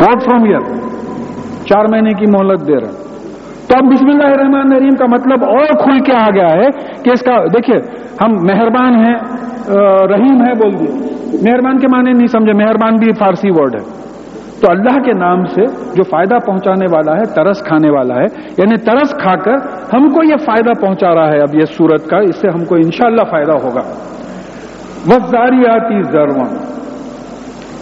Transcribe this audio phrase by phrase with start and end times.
[0.00, 0.60] Not from year
[1.64, 3.06] چار مہینے کی مہلت دے رہے
[3.68, 6.68] تو اب بسم اللہ الرحمن الرحیم کا مطلب اور کھل کے آ گیا ہے
[7.02, 7.78] کہ اس کا، دیکھیے،
[8.20, 9.14] ہم مہربان ہیں
[10.12, 10.92] رحیم ہے بول دیے۔
[11.42, 13.84] مہربان کے معنی نہیں سمجھے، مہربان بھی فارسی ورڈ ہے۔
[14.60, 15.64] تو اللہ کے نام سے
[15.96, 18.26] جو فائدہ پہنچانے والا ہے، ترس کھانے والا ہے
[18.58, 19.56] یعنی ترس کھا کر
[19.94, 22.74] ہم کو یہ فائدہ پہنچا رہا ہے اب یہ سورت کا، اس سے ہم کو
[22.74, 23.82] انشاءاللہ فائدہ ہوگا۔
[25.06, 26.00] وہ زاریاتی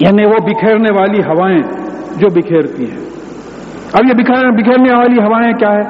[0.00, 1.62] یعنی وہ بکھیرنے والی ہوائیں۔
[2.18, 3.04] جو بکھیرتی ہیں۔
[3.92, 5.80] اب یہ بکھیرنے والی ہوائیں کیا ہے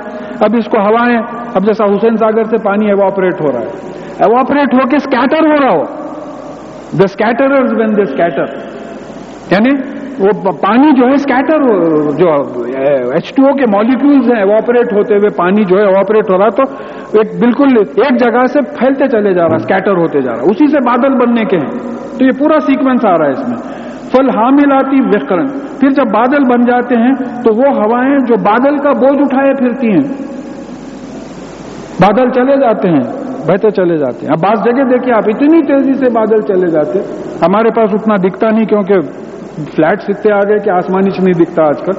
[0.40, 1.18] اب اس کو ہوائیں
[1.54, 5.66] اب جیسا حسین ساگر سے پانی ایواپریٹ ہو رہا ہے۔ ایواپریٹ ہو کے اسکیٹر ہو
[5.66, 5.82] رہا ہو۔
[6.98, 8.44] The scatter when the scatter
[9.50, 11.62] یعنی وہ پانی جو ہے اسکیٹر
[12.12, 12.28] جو
[13.14, 16.48] ایچ ٹو او کے مالیکولس ہیں ایواپریٹ ہوتے ہوئے پانی جو ہے ایواپریٹ ہو رہا
[16.48, 16.62] تو
[17.18, 20.78] ایک بالکل ایک جگہ سے پھیلتے چلے جا رہا اسکیٹر ہوتے جا رہا اسی سے
[20.86, 21.70] بادل بننے کے ہیں۔
[22.18, 25.46] تو یہ پورا سیکوینس آ رہا ہے اس میں۔ فل حامل آتی وکرن
[25.80, 29.88] پھر جب بادل بن جاتے ہیں تو وہ ہوائیں جو بادل کا بوجھ اٹھائے پھرتی
[29.88, 30.26] ہیں۔
[32.00, 35.92] بادل چلے جاتے ہیں، بہتے چلے جاتے ہیں۔ اب بعض جگہ دیکھیں آپ، اتنی تیزی
[35.92, 36.98] سے بادل چلے جاتے
[37.42, 39.00] ہمارے پاس اتنا دکھتا نہیں کیونکہ
[39.74, 41.92] فلیٹس اتنے آ گئے کہ آسمانی سے نہیں دکھتا آج کل۔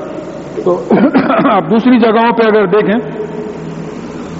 [0.66, 0.84] تو
[1.52, 3.12] آپ دوسری جگہوں پہ اگر دیکھیں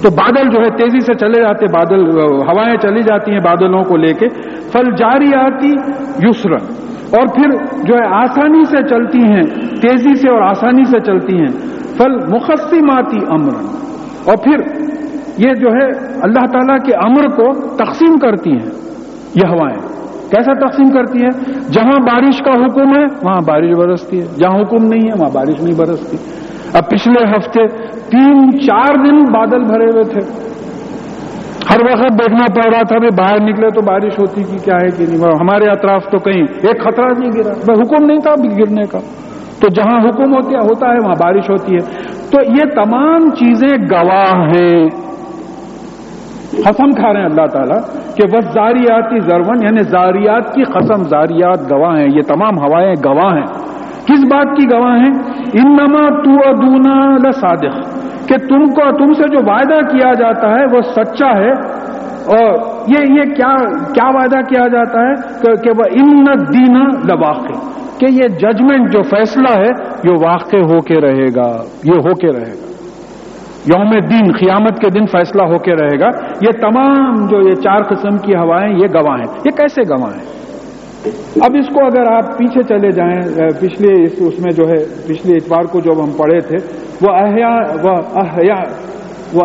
[0.02, 3.98] تو بادل جو ہے تیزی سے چلے جاتے بادل، ہوائیں چلی جاتی ہیں بادلوں کو
[3.98, 4.28] لے کے۔
[4.72, 5.70] فل جاری آتی
[6.28, 6.74] یسرن
[7.12, 7.50] اور پھر
[7.84, 9.44] جو ہے آسانی سے چلتی ہیں،
[9.82, 11.48] تیزی سے اور آسانی سے چلتی ہیں۔
[11.98, 13.54] فل مقصماتی امر
[14.26, 14.88] اور پھر
[15.38, 15.86] یہ جو ہے
[16.22, 18.70] اللہ تعالیٰ کے امر کو تقسیم کرتی ہیں۔
[19.36, 19.88] یہ ہوائیں۔
[20.30, 24.84] کیسا تقسیم کرتی ہیں؟ جہاں بارش کا حکم ہے، وہاں بارش برستی ہے۔ جہاں حکم
[24.84, 26.18] نہیں ہے، وہاں بارش نہیں برستی۔
[26.74, 27.68] اب پچھلے ہفتے
[28.10, 30.48] تین چار دن بادل بھرے ہوئے تھے۔
[31.70, 34.88] ہر وقت دیکھنا پڑ رہا تھا بھائی باہر نکلے تو بارش ہوتی کی کیا ہے
[34.88, 38.84] کہ نہیں؟ ہمارے اطراف تو کہیں ایک خطرہ نہیں گرا۔ بھائی حکم نہیں تھا گرنے
[38.92, 39.00] کا۔
[39.62, 44.48] تو جہاں حکم ہوتا ہوتا ہے، وہاں بارش ہوتی ہے۔ تو یہ تمام چیزیں گواہ
[44.48, 44.90] ہیں۔
[46.66, 47.82] قسم کھا رہے ہیں اللہ تعالیٰ
[48.16, 53.34] کہ بس زاریاتی زرون یعنی زاریات کی قسم، زاریات گواہ ہیں۔ یہ تمام ہوائیں گواہ
[53.34, 53.46] ہیں۔
[54.06, 55.14] کس بات کی گواہ ہیں؟
[55.54, 57.97] انما تو ادونا لصادق۔
[58.28, 61.52] کہ تم کو تم سے جو وعدہ کیا جاتا ہے وہ سچا ہے
[62.28, 62.54] اور
[62.88, 63.56] یہ یہ کیا
[63.94, 65.14] کیا وعدہ کیا جاتا ہے
[65.56, 69.70] کہ وہ ان دینا لواقع کہ یہ ججمنٹ جو فیصلہ ہے
[70.04, 72.68] یہ واقع ہو کے رہے گا، یہ ہو کے رہے گا۔
[73.76, 76.10] یوم دین قیامت کے دن فیصلہ ہو کے رہے گا۔
[76.42, 80.38] یہ تمام جو یہ چار قسم کی ہوائیں، یہ گواہ ہیں یہ کیسے گواہ ہیں
[81.46, 85.36] اب اس کو اگر آپ پیچھے چلے جائیں پچھلے اس اس میں جو ہے، پچھلے
[85.36, 86.58] اتوار کو جو ہم پڑھے تھے،
[87.02, 87.52] وہ احیا
[87.84, 88.60] و احیا
[89.34, 89.40] و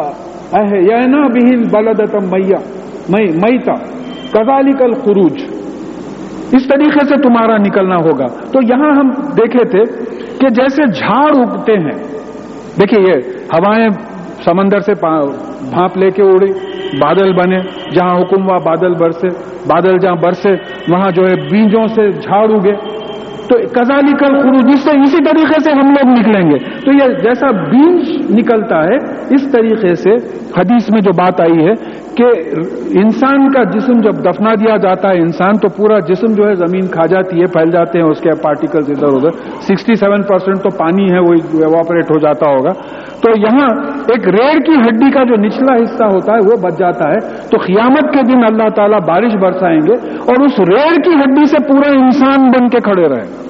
[1.10, 2.58] نا بہل بلدتم میا
[3.08, 3.74] مئی، میتا
[4.32, 5.42] کزالی کل خروج
[6.56, 9.84] اس طریقے سے تمہارا نکلنا ہوگا۔ تو یہاں ہم دیکھے تھے
[10.40, 11.96] کہ جیسے جھاڑ اگتے ہیں،
[12.80, 13.16] دیکھیے یہ
[13.52, 13.88] ہوائیں
[14.44, 16.52] سمندر سے بھانپ لے کے اڑی
[17.00, 17.58] بادل بنے،
[17.94, 19.28] جہاں حکم ہوا بادل برسے،
[19.66, 20.52] بادل جہاں برسے،
[20.88, 23.02] وہاں جو ہے بیجوں سے جھاڑ اگے۔
[23.42, 27.14] تو کزا نکل خروج اس سے اسی طریقے سے ہم لوگ نکلیں گے۔ تو یہ
[27.14, 28.96] جیسا بیج نکلتا ہے،
[29.34, 30.10] اس طریقے سے
[30.58, 31.72] حدیث میں جو بات آئی ہے
[32.16, 32.24] کہ
[32.98, 36.86] انسان کا جسم جب دفنا دیا جاتا ہے، انسان تو پورا جسم جو ہے زمین
[36.86, 40.76] کھا جاتی ہے، پھیل جاتے ہیں، اس کے پارٹیکلز ادھر ادھر۔ سکسٹی سیون پرسینٹ تو
[40.78, 42.70] پانی ہے، وہ ایواپریٹ ہو جاتا ہوگا۔
[43.22, 47.08] تو یہاں ایک ریڑھ کی ہڈی کا جو نچلا حصہ ہوتا ہے وہ بچ جاتا
[47.08, 47.18] ہے۔
[47.50, 51.56] تو قیامت کے دن اللہ تعالیٰ بارش برسائیں گے اور اس ریڑ کی ہڈی سے
[51.68, 53.42] پورا انسان بن کے کھڑے رہے۔ گا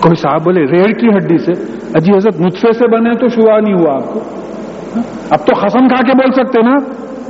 [0.00, 1.52] کوئی صاحب بولے ریڑ کی ہڈی سے۔
[1.94, 4.20] اجی حضرت نطفے سے بنے تو شعا نہیں ہوا آپ کو۔
[5.30, 6.76] اب تو قسم کھا کے بول سکتے نا۔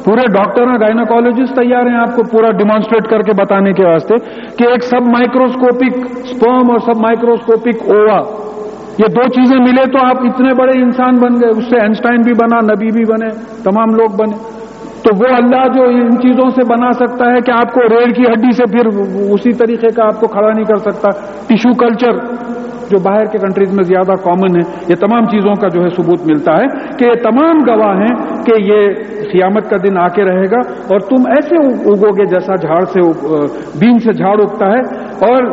[0.04, 4.14] پورے ڈاکٹر اور گائناکالوجسٹ تیار ہیں آپ کو پورا ڈیمانسٹریٹ کر کے بتانے کے واسطے
[4.58, 8.45] کہ ایک سب مائکروسکوپک سپرم اور سب مائکروسکوپک اووا
[8.98, 12.32] یہ دو چیزیں ملے تو آپ اتنے بڑے انسان بن گئے، اس سے اینسٹائن بھی
[12.32, 13.28] بنا، نبی بھی بنے،
[13.64, 14.36] تمام لوگ بنے۔
[15.02, 18.22] تو وہ اللہ جو ان چیزوں سے بنا سکتا ہے کہ آپ کو ریڑھ کی
[18.22, 18.86] ہڈی سے پھر
[19.32, 21.10] اسی طریقے کا آپ کو کھڑا نہیں کر سکتا۔
[21.46, 22.18] ٹیشو کلچر،
[22.90, 26.26] جو باہر کے کنٹریز میں زیادہ کامن ہے، یہ تمام چیزوں کا جو ہے ثبوت
[26.26, 26.66] ملتا ہے
[26.98, 28.14] کہ یہ تمام گواہ ہیں
[28.44, 28.88] کہ یہ
[29.32, 33.00] قیامت کا دن آ کے رہے گا اور تم ایسے اگو گے جیسا جھاڑ سے
[33.80, 34.80] بین سے جھاڑ اگتا ہے
[35.28, 35.50] اور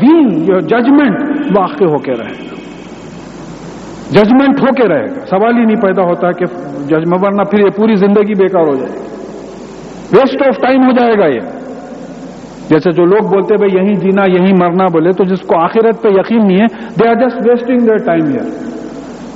[0.00, 1.22] دین، جو ججمنٹ
[1.58, 2.56] واقع ہو کے رہے۔ گا
[4.10, 6.44] ججمنٹ ہو کے رہے گا۔ سوال ہی نہیں پیدا ہوتا کہ
[6.86, 8.98] ججمنٹ ورنہ پھر یہ پوری زندگی بیکار ہو جائے گی۔
[10.12, 11.40] ویسٹ آف ٹائم ہو جائے گا یہ۔
[12.70, 16.08] جیسے جو لوگ بولتے بھائی یہیں جینا یہیں مرنا بولے، تو جس کو آخرت پہ
[16.08, 18.44] یقین نہیں ہے they are just wasting their time here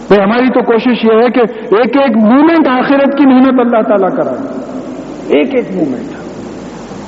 [0.08, 1.40] بھائی ہماری تو کوشش یہ ہے کہ
[1.74, 4.58] ایک ایک مومنٹ آخرت کی محنت اللہ تعالیٰ کرا۔
[5.28, 6.10] ایک ایک مومنٹ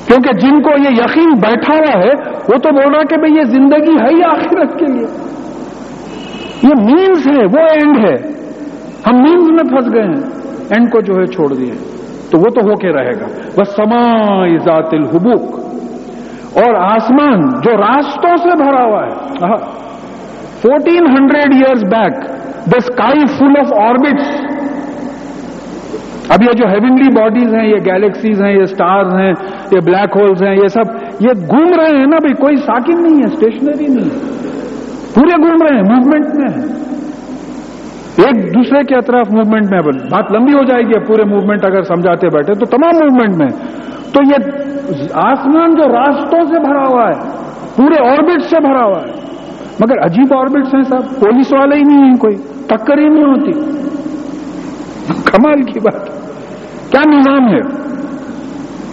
[0.07, 3.43] کیونکہ جن کو یہ یقین بیٹھا ہوا ہے، وہ تو بول رہا کہ بھائی یہ
[3.43, 5.33] زندگی ہے ہی آخرت کے لیے۔
[6.63, 8.15] یہ مینز ہے، وہ اینڈ ہے.
[9.07, 10.23] ہم مینز میں پھنس گئے ہیں.
[10.71, 11.73] اینڈ کو جو ہے چھوڑ دیے.
[12.31, 13.27] تو وہ تو ہو کے رہے گا.
[13.57, 14.03] بس سما
[14.67, 15.59] ذات الحبوک
[16.63, 19.57] اور آسمان جو راستوں سے بھرا ہوا ہے.
[20.63, 22.25] Fourteen hundred years back
[22.73, 24.41] the sky full of orbits
[26.31, 29.33] اب یہ جو ہیونلی باڈیز ہیں، یہ گیلیکسیز ہیں، یہ سٹارز ہیں،
[29.73, 30.87] یہ بلیک ہولز ہیں، یہ سب
[31.21, 32.35] یہ گھوم رہے ہیں نا بھائی.
[32.35, 34.42] کوئی ساکن نہیں ہے اسٹیشنری نہیں ہے.
[35.15, 36.83] پورے گھوم رہے ہیں موومنٹ میں
[38.17, 39.81] ایک دوسرے کے اطراف موومنٹ میں
[40.11, 43.83] بات لمبی ہو جائے گی پورے موومنٹ اگر سمجھاتے بیٹھے تو تمام موومنٹ میں
[44.13, 44.63] تو یہ
[45.15, 47.31] آسمان جو راستوں سے بھرا ہوا ہے،
[47.77, 49.13] پورے آربٹ سے بھرا ہوا ہے۔
[49.81, 52.37] مگر عجیب آربٹس ہیں صاحب پولیس والے ہی نہیں ہیں کوئی۔
[52.69, 53.53] ٹکر ہی نہیں ہوتی۔
[55.25, 56.07] کمال کی بات۔
[56.93, 57.61] کیا نظام ہے؟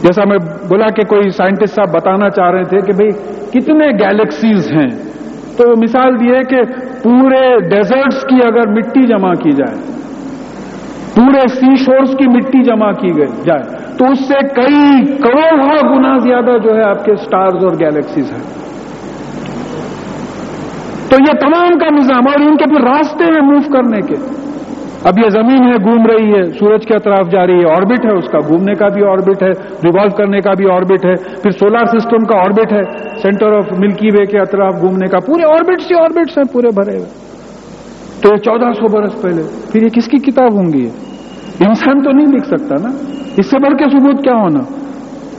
[0.02, 0.38] جیسا میں
[0.70, 3.10] بولا کہ کوئی سائنٹسٹ صاحب بتانا چاہ رہے تھے کہ بھئی
[3.52, 5.09] کتنے گیلیکسیز ہیں۔
[5.60, 6.62] تو مثال دیے کہ
[7.04, 7.40] پورے
[7.70, 9.76] ڈیزرٹس کی اگر مٹی جمع کی جائے،
[11.16, 13.64] پورے سی شورس کی مٹی جمع کی گئی جائے،
[13.98, 18.32] تو اس سے کئی کروڑ ہاں گنا زیادہ جو ہے آپ کے سٹارز اور گیلیکسیز
[18.32, 18.42] ہیں۔
[21.10, 24.16] تو یہ تمام کا نظام اور ان کے پھر راستے میں موو کرنے کے
[25.04, 28.18] اب یہ زمین ہے، گھوم رہی ہے، سورج کے اطراف جا رہی ہے آربٹ ہے،
[28.18, 29.50] اس کا گھومنے کا بھی آربٹ ہے
[29.84, 32.82] ریوالو کرنے کا بھی آربٹ ہے، پھر سولار سسٹم کا آربٹ ہے
[33.22, 36.98] سینٹر آف ملکی وے کے اطراف گھومنے کا، پورے آربٹس ہی آربٹس ہیں، پورے بھرے
[36.98, 37.10] ہوئے۔
[38.22, 39.42] تو یہ چودہ سو برس پہلے،
[39.72, 40.90] پھر یہ کس کی کتاب ہوں گی؟
[41.60, 42.90] انسان تو نہیں لکھ سکتا نا۔
[43.38, 44.60] اس سے بڑھ کے ثبوت کیا ہونا؟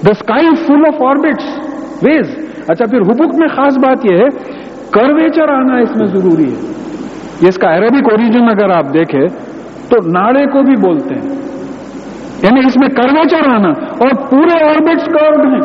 [0.06, 1.58] The sky full of orbits
[2.02, 2.26] was
[2.68, 4.28] اچھا پھر حبوک میں خاص بات یہ ہے
[4.90, 6.70] کرویچر آنا اس میں ضروری ہے۔
[7.48, 9.49] اس کا عربک اوریجن اگر آپ دیکھیں
[9.90, 11.28] تو ناڑے کو بھی بولتے ہیں۔
[12.42, 15.60] یعنی اس میں کرویچر آنا اور پورے آربٹس کروڈ ہیں۔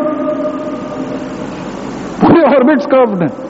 [2.22, 3.46] پورے آربٹس کروڈ ہیں۔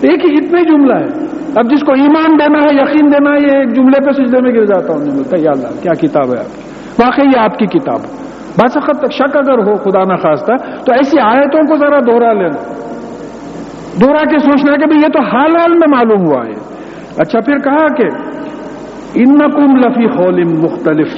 [0.00, 1.26] ایک ہی اتنے جملہ ہے۔
[1.56, 4.50] اب جس کو ایمان دینا ہے، یقین دینا ہے، یہ ایک جملے پہ سجدے میں
[4.50, 6.62] گر جاتا ہوں۔ نہیں بولتا یا اللہ، کیا کتاب ہے آپ کی؟
[7.02, 8.26] واقعی یہ آپ کی کتاب ہے۔
[8.58, 10.52] باسخت شک اگر ہو، خدا نہ خواستہ،
[10.84, 12.72] تو ایسی آیتوں کو ذرا دوہرا لینا
[14.00, 16.76] دوہرا کے سوچنا کہ بھائی یہ تو حال حال میں معلوم ہوا ہے۔
[17.16, 18.35] اچھا پھر کہا کہ
[19.16, 19.38] ان
[19.78, 21.12] لفی خولم مختلف۔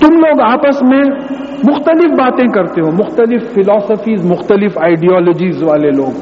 [0.00, 1.02] تم لوگ آپس میں
[1.70, 6.18] مختلف باتیں کرتے ہو، مختلف فلاسفیز مختلف آئیڈیالوجیز والے لوگ۔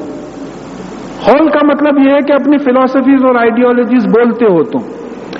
[1.27, 4.79] ہال کا مطلب یہ ہے کہ اپنی فلاسفیز اور آئیڈیالوجیز بولتے ہو تم۔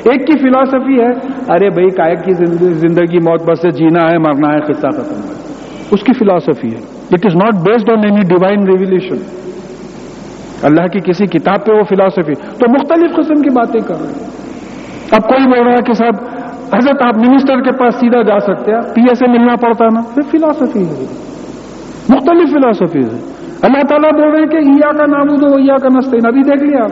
[0.04, 1.10] ایک کی فلاسفی ہے،
[1.54, 2.34] ارے بھائی کائے کی
[2.74, 5.36] زندگی موت بس سے جینا ہے، مرنا ہے، قصہ ختم ہے۔
[5.92, 9.16] اس کی فلاسفی ہے۔ It is not based on any divine revelation
[10.64, 14.45] اللہ کی کسی کتاب پہ وہ فلاسفی تو مختلف قسم کی باتیں کر رہے ہیں۔
[15.12, 16.16] اب کوئی بول رہا ہے کہ صاحب،
[16.78, 20.02] حضرت آپ منسٹر کے پاس سیدھا جا سکتے ہیں پی ایس اے ملنا پڑتا نا؟
[20.02, 21.06] پھر فلاسفی ہے۔
[22.10, 25.88] مختلف فلاسفی ہے۔ اللہ تعالیٰ بول رہے ہیں کہ ایا کا نام دو ایا کا
[25.98, 26.88] نستے ابھی دیکھ لیا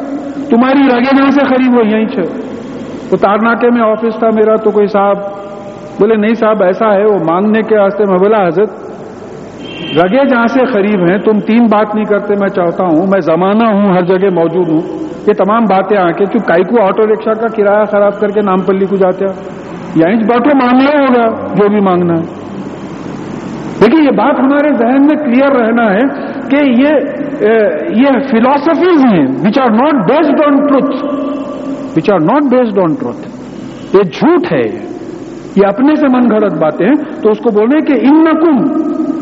[0.50, 2.54] تمہاری رگے جہاں سے خرید ہو یہیں سے۔
[3.10, 5.16] تو تارناکے میں آفس تھا میرا تو کوئی صاحب
[6.00, 8.70] بولے، نہیں صاحب، ایسا ہے، وہ مانگنے کے واسطے میں بولا، حضرت
[9.98, 13.66] رگے جہاں سے قریب ہیں، تم تین بات نہیں کرتے، میں چاہتا ہوں، میں زمانہ
[13.72, 14.82] ہوں، ہر جگہ موجود ہوں،
[15.28, 18.42] یہ تمام باتیں آ کے کیوں کائی کو آٹو رکشا کا کرایہ خراب کر کے
[18.46, 19.26] نام پلی کو جاتے
[19.96, 21.26] یہیں بیٹھو معاملہ ہوگا،
[21.58, 22.42] جو بھی مانگنا ہے۔
[23.82, 26.06] دیکھیے، یہ بات ہمارے ذہن میں کلیئر رہنا ہے
[26.50, 27.22] کہ یہ
[28.00, 30.94] یہ فلاسفیز ہیں which are not based on truth
[31.98, 34.64] which are not based on truth یہ جھوٹ ہے،
[35.56, 38.62] یہ اپنے سے من گھڑت باتیں ہیں۔ تو اس کو بول رہے کہ ان کم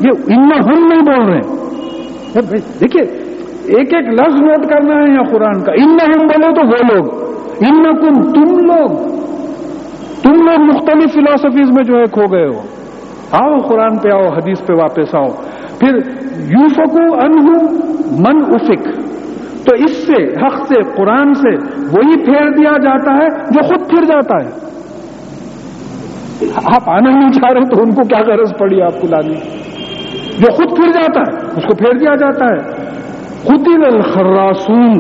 [0.04, 1.62] یہ ان ہم نہیں بول رہے
[2.80, 3.04] دیکھیے،
[3.66, 7.22] ایک ایک لفظ نوٹ کرنا ہے یا قرآن کا۔ ان ہم بولو تو وہ لوگ۔
[7.60, 8.90] ان کم تم لوگ۔
[10.24, 12.62] تم لوگ مختلف فلاسفیز میں جو ہے کھو گئے ہو۔
[13.32, 15.28] آؤ قرآن پہ آؤ، حدیث پہ واپس آؤ۔
[15.80, 15.96] پھر
[16.36, 17.28] یو فکو
[18.20, 18.86] من افک
[19.68, 24.04] تو اس سے، حق سے، قرآن سے وہی پھیر دیا جاتا ہے جو خود پھر
[24.04, 24.72] جاتا ہے۔
[26.76, 29.61] آپ آنا نہیں چاہ رہے تو ان کو کیا غرض پڑی آپ کو لانے
[30.40, 32.92] جو خود پھر جاتا ہے، اس کو پھیر دیا جاتا ہے۔
[33.44, 34.94] خود الخراسون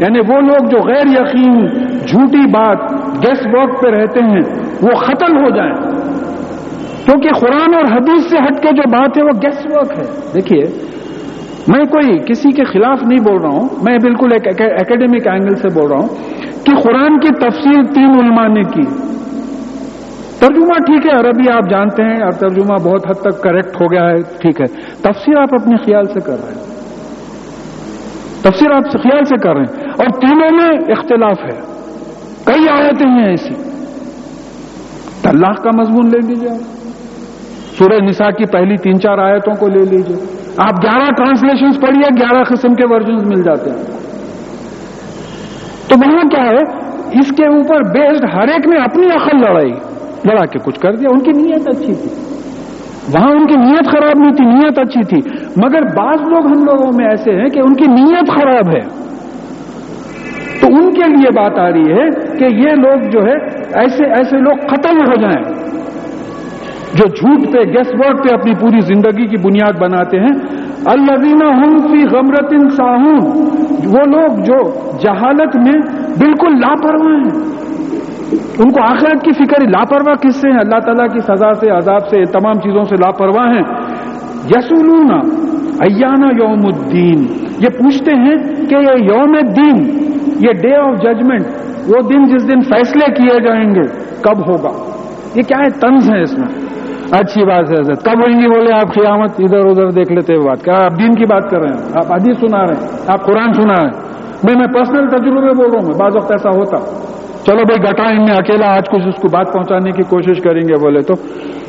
[0.00, 1.66] یعنی وہ لوگ جو غیر یقین،
[2.06, 2.92] جھوٹی بات
[3.26, 4.42] گیس ورک پہ رہتے ہیں،
[4.82, 5.74] وہ ختم ہو جائیں۔
[7.04, 10.62] کیونکہ قرآن اور حدیث سے ہٹ کے جو بات ہے، وہ گیس ورک ہے۔ دیکھیے،
[11.68, 15.68] میں کوئی کسی کے خلاف نہیں بول رہا ہوں، میں بالکل ایک اکیڈمک اینگل سے
[15.68, 16.08] بول رہا ہوں
[16.64, 18.82] کہ قرآن کی تفسیر تین علماء نے کی۔
[20.40, 24.10] ترجمہ ٹھیک ہے، عربی آپ جانتے ہیں اور ترجمہ بہت حد تک کریکٹ ہو گیا
[24.10, 24.66] ہے، ٹھیک ہے۔
[25.02, 26.66] تفسیر آپ اپنے خیال سے کر رہے ہیں۔
[28.42, 31.60] تفسیر آپ خیال سے کر رہے ہیں۔ اور تینوں میں اختلاف ہے۔
[32.44, 33.54] کئی آیتیں ہیں ایسی۔
[35.24, 36.76] اللہ کا مضمون لے لیجیے آپ۔
[37.78, 40.16] سورہ نساء کی پہلی تین چار آیتوں کو لے لیجیے
[40.56, 43.84] آپ گیارہ ٹرانسلیشن پڑھیے، گیارہ قسم کے ورژن مل جاتے ہیں۔
[45.88, 46.86] تو وہاں کیا ہے؟
[47.20, 49.95] اس کے اوپر بیسڈ ہر ایک نے اپنی عقل لڑائی۔
[50.26, 52.10] لڑا کے کچھ کر دیا، ان کی نیت اچھی تھی۔
[53.14, 56.92] وہاں ان کی نیت خراب نہیں تھی، نیت اچھی تھی۔ مگر بعض لوگ ہم لوگوں
[56.96, 59.06] میں ایسے ہیں کہ ان کی نیت خراب ہے۔
[60.60, 63.34] تو ان کے لیے بات آ رہی ہے کہ یہ لوگ جو ہے،
[63.74, 65.66] ایسے ایسے لوگ ختم ہو جائیں۔
[66.94, 71.78] جو جھوٹ پہ گیس ورڈ پہ اپنی پوری زندگی کی بنیاد بناتے ہیں۔ الزینہ ہم
[71.78, 73.18] فی غمرت ساہون۔
[73.86, 75.80] وہ لوگ جو جہالت میں
[76.18, 77.56] بالکل لاپرواہ ہیں۔
[78.32, 82.08] ان کو آخرت کی فکر لاپرواہ کس سے ہیں۔ اللہ تعالیٰ کی سزا سے، عذاب
[82.08, 83.96] سے، تمام چیزوں سے لاپرواہ ہیں۔
[84.56, 85.10] یسولون
[85.80, 87.26] ایانا یوم الدین۔
[87.58, 89.98] یہ پوچھتے ہیں کہ یہ یوم الدین،
[90.40, 91.46] یہ ڈے آف ججمنٹ
[91.88, 93.82] وہ دن جس دن فیصلے کیے جائیں گے،
[94.20, 94.70] کب ہوگا؟
[95.34, 96.48] یہ کیا ہے؟ طنز ہے اس میں۔
[97.10, 100.64] اچھی بات ہے، حضرت۔ کب ہوئیں گی؟ بولے آپ قیامت ادھر ادھر دیکھ لیتے بات۔
[100.64, 103.52] کیا آپ دین کی بات کر رہے ہیں؟ آپ حدیث سنا رہے ہیں، آپ قرآن
[103.52, 104.00] سنا رہے ہیں۔
[104.44, 106.76] میں میں پرسنل تجربے بول رہا ہوں، بعض وقت ایسا ہوتا۔
[107.46, 110.62] چلو بھائی گٹا ان میں اکیلا، آج کچھ اس کو بات پہنچانے کی کوشش کریں
[110.62, 111.14] گے، بولے تو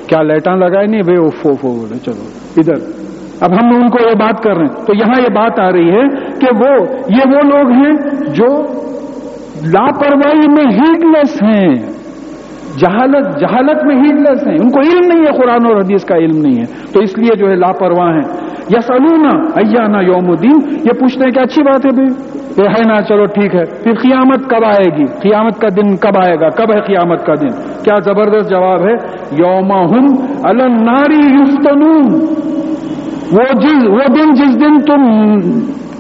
[0.08, 3.08] کیا لیٹاں لگائے نہیں؟ بھائی فو فو بولے، چلو، ادھر۔
[3.42, 5.90] اب ہم ان کو یہ بات کر رہے ہیں۔ تو یہاں یہ بات آ رہی
[5.90, 6.08] ہے
[6.40, 7.94] کہ وہ، یہ وہ لوگ ہیں
[8.26, 8.48] جو
[9.66, 11.97] لاپرواہی میں ہیٹ لیس ہیں۔
[12.78, 16.38] جہالت جہالت میں ہیڈلس ہیں۔ ان کو علم نہیں ہے، قرآن اور حدیث کا علم
[16.42, 21.00] نہیں ہے۔ تو اس لیے جو ہے لاپرواہ ہیں۔ یا سلونا ایانا یوم الدین۔ یہ
[21.00, 24.66] پوچھتے ہیں کہ اچھی بات ہے بھائی ہے نا، چلو ٹھیک ہے۔ پھر قیامت کب
[24.66, 27.48] آئے گی؟ قیامت کا دن کب آئے گا؟ کب ہے قیامت کا دن؟
[27.84, 28.94] کیا زبردست جواب ہے؟
[29.32, 30.06] یوم ہم
[30.44, 32.06] الناری یفتنون۔
[33.32, 35.04] وہ جس، وہ دن جس دن تم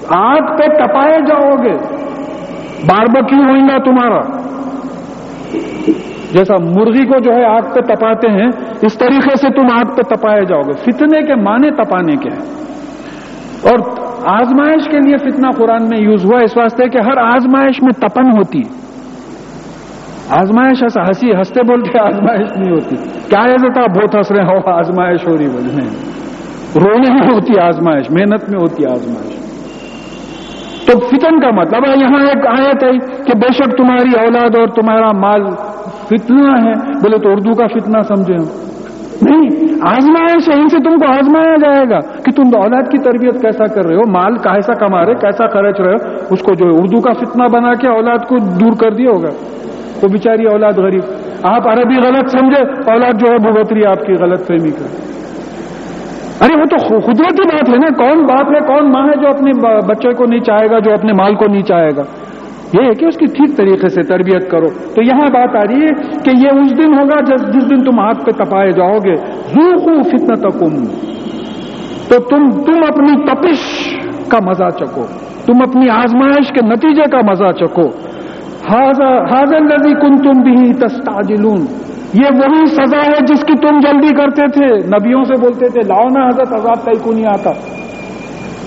[0.10, 1.74] آگ پہ تپائے جاؤ گے۔
[2.88, 4.37] باربکیو ہوئیں گا تمہارا۔
[6.34, 8.48] جیسا مرغی کو جو ہے آگ پہ تپاتے ہیں،
[8.82, 12.68] اس طریقے سے تم آگ پہ تپائے جاؤ گے۔ فتنے کے معنی تپانے کے ہیں۔
[13.64, 13.80] اور
[14.40, 18.26] آزمائش کے لیے فتنہ قرآن میں یوز ہوا، اس واسطے کہ ہر آزمائش میں تپن
[18.26, 18.62] ہوتی۔
[20.30, 22.96] آزمائش ایسا ہنسی ہنستے بولتے آزمائش نہیں ہوتی۔
[23.30, 25.90] کیا ہے بہت ہنس رہے ہو آزمائش ہو رہی بولے
[26.86, 29.38] رونے میں ہوتی آزمائش، محنت میں ہوتی آزمائش۔
[30.86, 34.68] تو فتن کا مطلب ہے یہاں ایک آیت ہے کہ بے شک تمہاری اولاد اور
[34.68, 35.42] تمہارا مال
[36.10, 38.68] فتنہ ہے، بولے تو اردو کا فتنہ سمجھے
[39.22, 39.48] نہیں
[39.82, 43.66] آزمائش ہے ان سے تم کو آزمایا جائے گا کہ تم اولاد کی تربیت کیسا
[43.66, 47.02] کر رہے ہو، مال کیسا کما رہے کیسا خرچ رہے ہو، اس کو جو اردو
[47.02, 49.30] کا فتنہ بنا کے اولاد کو دور کر دیا ہوگا۔
[50.04, 51.04] وہ بیچاری اولاد غریب۔
[51.44, 54.86] آپ عربی غلط سمجھے، اولاد جو ہے بھگوتری آپ کی غلط فہمی کا
[56.46, 59.52] ارے، وہ تو قدرتی بات ہے نا، کون باپ ہے، کون ماں ہے جو اپنے
[59.88, 62.02] بچے کو نہیں چاہے گا، جو اپنے مال کو نہیں چاہے گا۔
[62.74, 65.82] یہ ہے کہ اس کی ٹھیک طریقے سے تربیت کرو۔ تو یہاں بات آ رہی
[65.82, 69.14] ہے کہ یہ اس دن ہوگا جس دن تم ہاتھ پہ تپائے جاؤ گے۔
[69.56, 70.86] روخو فتنا تکم
[72.10, 73.62] تو تم تم اپنی تپش
[74.28, 75.06] کا مزہ چکو۔
[75.46, 77.88] تم اپنی آزمائش کے نتیجے کا مزہ چکو۔
[78.70, 81.66] حاضر نبی کن تم بھی تستاجلون
[82.14, 86.08] یہ وہی سزا ہے جس کی تم جلدی کرتے تھے۔ نبیوں سے بولتے تھے، لاؤ
[86.08, 87.50] نا حضرت عذاب کئی کو نہیں آتا۔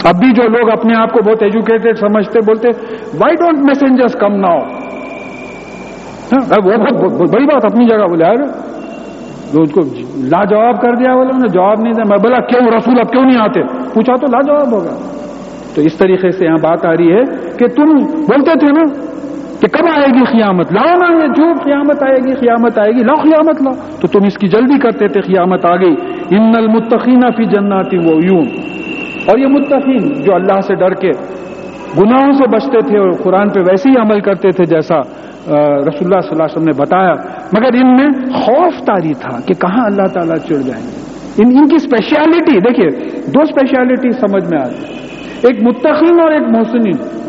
[0.08, 2.68] اب بھی جو لوگ اپنے آپ کو بہت ایجوکیٹڈ سمجھتے، بولتے
[3.14, 4.58] why don't messengers come now
[6.64, 8.70] وہ بہت بڑی بات اپنی جگہ بولے آئے
[9.62, 9.80] اس کو
[10.16, 13.40] لاجواب کر دیا بولے انہیں جواب نہیں دیا میں بولا، کیوں رسول اب کیوں نہیں
[13.40, 13.62] آتے؟
[13.94, 14.96] پوچھا تو لاجواب ہوگا۔
[15.74, 17.24] تو اس طریقے سے یہاں بات آ رہی ہے
[17.58, 18.92] کہ تم بولتے تھے نا
[19.60, 23.04] کہ کب آئے گی قیامت؟ لاؤ نا یہ جو قیامت آئے گی، قیامت آئے گی۔
[23.04, 25.94] لاؤ قیامت، لاؤ۔ تو تم اس کی جلدی کرتے تھے، قیامت آ گئی۔
[26.30, 28.42] ان المتقین فی جناتی وہ یوں
[29.28, 31.10] اور یہ متقین جو اللہ سے ڈر کے
[31.98, 36.20] گناہوں سے بچتے تھے اور قرآن پہ ویسے ہی عمل کرتے تھے جیسا رسول اللہ
[36.20, 37.12] صلی اللہ علیہ وسلم نے بتایا۔
[37.52, 41.00] مگر ان میں خوف تاری تھا کہ کہاں اللہ تعالیٰ چڑھ جائیں گے۔
[41.38, 44.84] ان ان کی اسپیشلٹی دیکھیے، دو اسپیشلٹی سمجھ میں آتی
[45.42, 47.20] ایک متقین اور ایک محسنین۔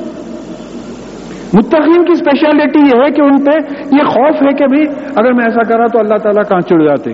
[1.54, 3.58] متقین کی اسپیشلٹی یہ ہے کہ ان پہ
[3.92, 4.84] یہ خوف ہے کہ بھائی
[5.16, 7.12] اگر میں ایسا کرا تو اللہ تعالیٰ کہاں چڑھ جاتے۔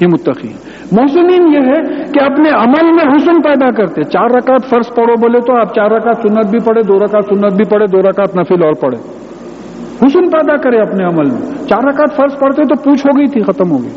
[0.00, 4.94] یہ متقین۔ محسنین یہ ہے کہ اپنے عمل میں حسن پیدا کرتے چار رکعت فرض
[4.94, 8.08] پڑھو بولے تو آپ چار رکعت سنت بھی پڑھے، دو رکعت سنت بھی پڑھے، دو
[8.08, 8.98] رکعت نفل اور پڑھے۔
[10.06, 13.42] حسن پیدا کرے اپنے عمل میں۔ چار رکعت فرض پڑھتے تو پوچھ ہو گئی تھی،
[13.42, 13.90] ختم ہو گئی۔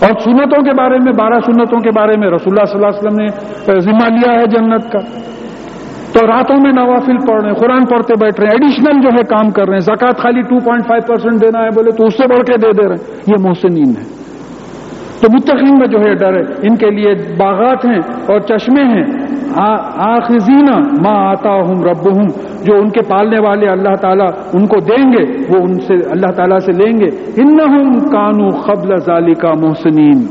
[0.00, 2.98] اور سنتوں کے بارے میں، بارہ سنتوں کے بارے میں رسول اللہ صلی اللہ علیہ
[2.98, 4.98] وسلم نے ذمہ لیا ہے جنت کا۔
[6.12, 9.24] تو راتوں میں نوافل پڑھ رہے ہیں، قرآن پڑھتے بیٹھ رہے ہیں ایڈیشنل جو ہے
[9.24, 12.16] کام کر رہے ہیں۔ زکات خالی ٹو پوائنٹ فائیو پرسینٹ دینا ہے، بولے تو اس
[12.16, 14.15] سے بڑھ کے دے دے رہے ہیں۔ یہ محسنین ہے
[15.20, 19.36] تو متقین میں جو ہے ڈر ہے، ان کے لیے باغات ہیں اور چشمے ہیں۔
[19.96, 22.28] آخذینہ ماں آتا ہوں رب ہوں
[22.64, 26.30] جو ان کے پالنے والے اللہ تعالیٰ ان کو دیں گے، وہ ان سے اللہ
[26.36, 27.56] تعالیٰ سے لیں گے۔ ان
[27.98, 30.26] کانو قبل ذالی کا محسنین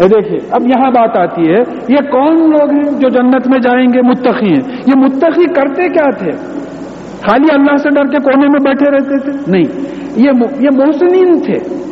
[0.00, 1.58] دیکھیے، اب یہاں بات آتی ہے،
[1.88, 6.10] یہ کون لوگ ہیں جو جنت میں جائیں گے؟ متقی ہیں۔ یہ متقی کرتے کیا
[6.18, 6.30] تھے؟
[7.28, 9.64] خالی اللہ سے ڈر کے کونے میں بیٹھے رہتے تھے؟ نہیں
[10.56, 11.86] یہ محسنین تھے۔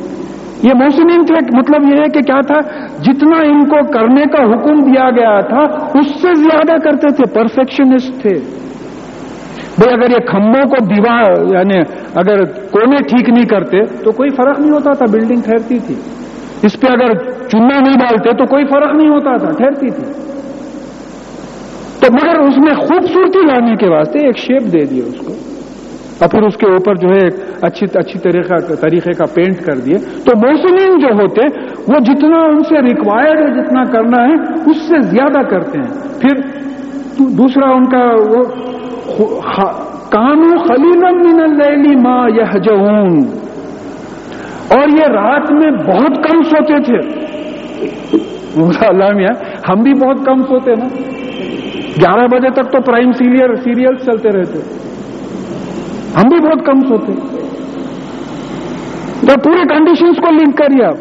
[0.64, 2.60] یہ محسنین تھے مطلب یہ ہے کہ کیا تھا؟
[3.02, 5.60] جتنا ان کو کرنے کا حکم دیا گیا تھا،
[5.98, 8.64] اس سے زیادہ کرتے تھے پرفیکشنسٹ تھے۔
[9.78, 11.78] بھائی اگر یہ کھمبوں کو دیوار یعنی
[12.14, 15.94] اگر کونے ٹھیک نہیں کرتے، تو کوئی فرق نہیں ہوتا تھا بلڈنگ ٹھہرتی تھی۔
[16.62, 17.14] اس پہ اگر
[17.48, 20.12] چنا نہیں ڈالتے، تو کوئی فرق نہیں ہوتا تھا، ٹھہرتی تھی۔
[22.00, 25.53] تو مگر اس میں خوبصورتی لانے کے واسطے ایک شیپ دے دیے اس کو۔
[26.24, 27.26] اور پھر اس کے اوپر جو ہے
[27.62, 31.42] اچھی اچھی طریقہ طریقے کا پینٹ کر دیے۔ تو موسمین جو ہوتے
[31.88, 34.34] وہ جتنا ان سے ریکوائرڈ ہے، جتنا کرنا ہے،
[34.70, 36.40] اس سے زیادہ کرتے ہیں۔ پھر
[37.18, 38.42] دوسرا ان کا وہ
[40.10, 43.18] کانو خلیلم من اللیلی ما یحجون
[44.68, 47.24] اور یہ رات میں بہت کم سوتے تھے۔
[48.88, 49.34] اللہ میاں،
[49.68, 50.84] ہم بھی بہت کم سوتے نا۔
[52.02, 54.83] گیارہ بجے تک تو پرائم سیریل سیریل چلتے رہتے۔
[56.16, 57.12] ہم بھی بہت کم سوتے
[59.26, 60.94] تو پورے کنڈیشنز کو لنک کریے آپ۔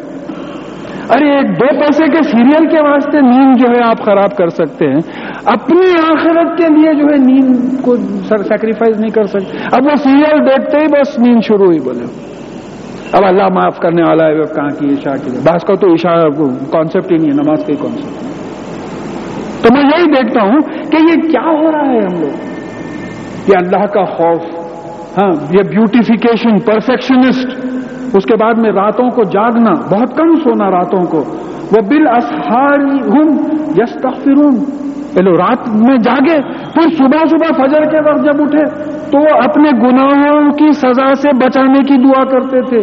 [1.10, 4.86] ارے، ایک دو پیسے کے سیریل کے واسطے نیند جو ہے آپ خراب کر سکتے
[4.86, 5.00] ہیں۔
[5.44, 7.96] اپنی آخرت کے لیے جو ہے نیند کو
[8.28, 12.04] سیکریفائز نہیں کر سکتے۔ اب وہ سیریل دیکھتے ہی بس نیند شروع ہوئی، بولے۔
[13.12, 16.18] اب اللہ معاف کرنے والا ہے، کہاں کی عشاء کی بعض کا تو عشاء
[16.72, 18.24] کانسیپٹ ہی نہیں ہے، نماز کا ہی کانسیپٹ
[19.62, 22.34] تو میں یہی دیکھتا ہوں کہ یہ کیا ہو رہا ہے ہم لوگ۔
[23.48, 24.63] یہ اللہ کا خوف
[25.18, 27.66] ہاں یہ بیوٹیفیکیشن پرفیکشنسٹ
[28.16, 31.18] اس کے بعد میں راتوں کو جاگنا، بہت کم سونا راتوں کو۔
[31.72, 33.38] وہ بل اسہاری ہوں
[33.76, 33.98] یس
[35.16, 38.64] رات میں جاگے، پھر صبح صبح فجر کے وقت جب اٹھے،
[39.10, 42.78] تو وہ اپنے گناہوں کی سزا سے بچانے کی دعا کرتے تھے۔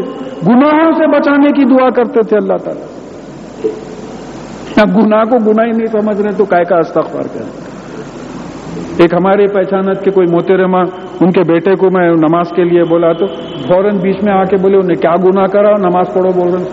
[0.47, 2.85] گناہوں سے بچانے کی دعا کرتے تھے اللہ تعالیٰ۔
[4.95, 7.71] گناہ کو گناہ ہی نہیں سمجھ رہے تو کا استغفار کریں۔
[8.97, 10.77] ایک ہماری پہچانت کے کوئی محترمہ
[11.21, 13.27] ان کے بیٹے کو میں نماز کے لیے بولا تو
[13.67, 16.63] فوراً بیچ میں آ کے بولے انہیں کیا گناہ کرا؟ نماز پڑھو بول رہے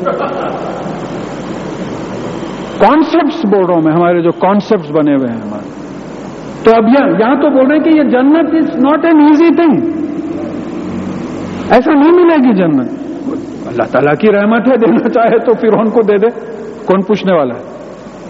[2.79, 5.69] کانسیپٹس بول رہا ہوں میں، ہمارے جو کانسیپٹس بنے ہوئے ہیں ہمارے۔
[6.65, 9.77] تو اب یہاں تو بول رہے ہیں کہ یہ جنت is not an easy thing
[11.71, 12.89] ایسا نہیں ملے گی جنت۔
[13.67, 16.27] اللہ تعالیٰ کی رحمت ہے، دینا چاہے تو پھر ان کو دے دے۔
[16.85, 17.63] کون پوچھنے والا ہے؟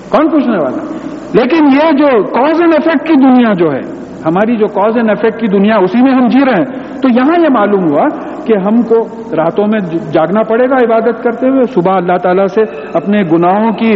[0.09, 0.99] کون پوچھنے والا ہے؟
[1.35, 5.41] لیکن یہ جو کاز اینڈ افیکٹ کی دنیا جو ہے ہماری جو کاز اینڈ افیکٹ
[5.41, 8.07] کی دنیا اسی میں ہم جی رہے ہیں۔ تو یہاں یہ معلوم ہوا
[8.45, 8.97] کہ ہم کو
[9.37, 9.79] راتوں میں
[10.13, 12.61] جاگنا پڑے گا عبادت کرتے ہوئے، صبح اللہ تعالیٰ سے
[12.95, 13.95] اپنے گناہوں کی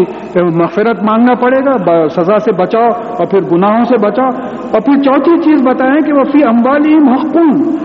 [0.57, 4.29] مغفرت مانگنا پڑے گا سزا سے بچاؤ اور پھر گناہوں سے بچاؤ۔
[4.73, 7.77] اور پھر چوتھی چیز بتائیں کہ وہ فی امبالی محکوم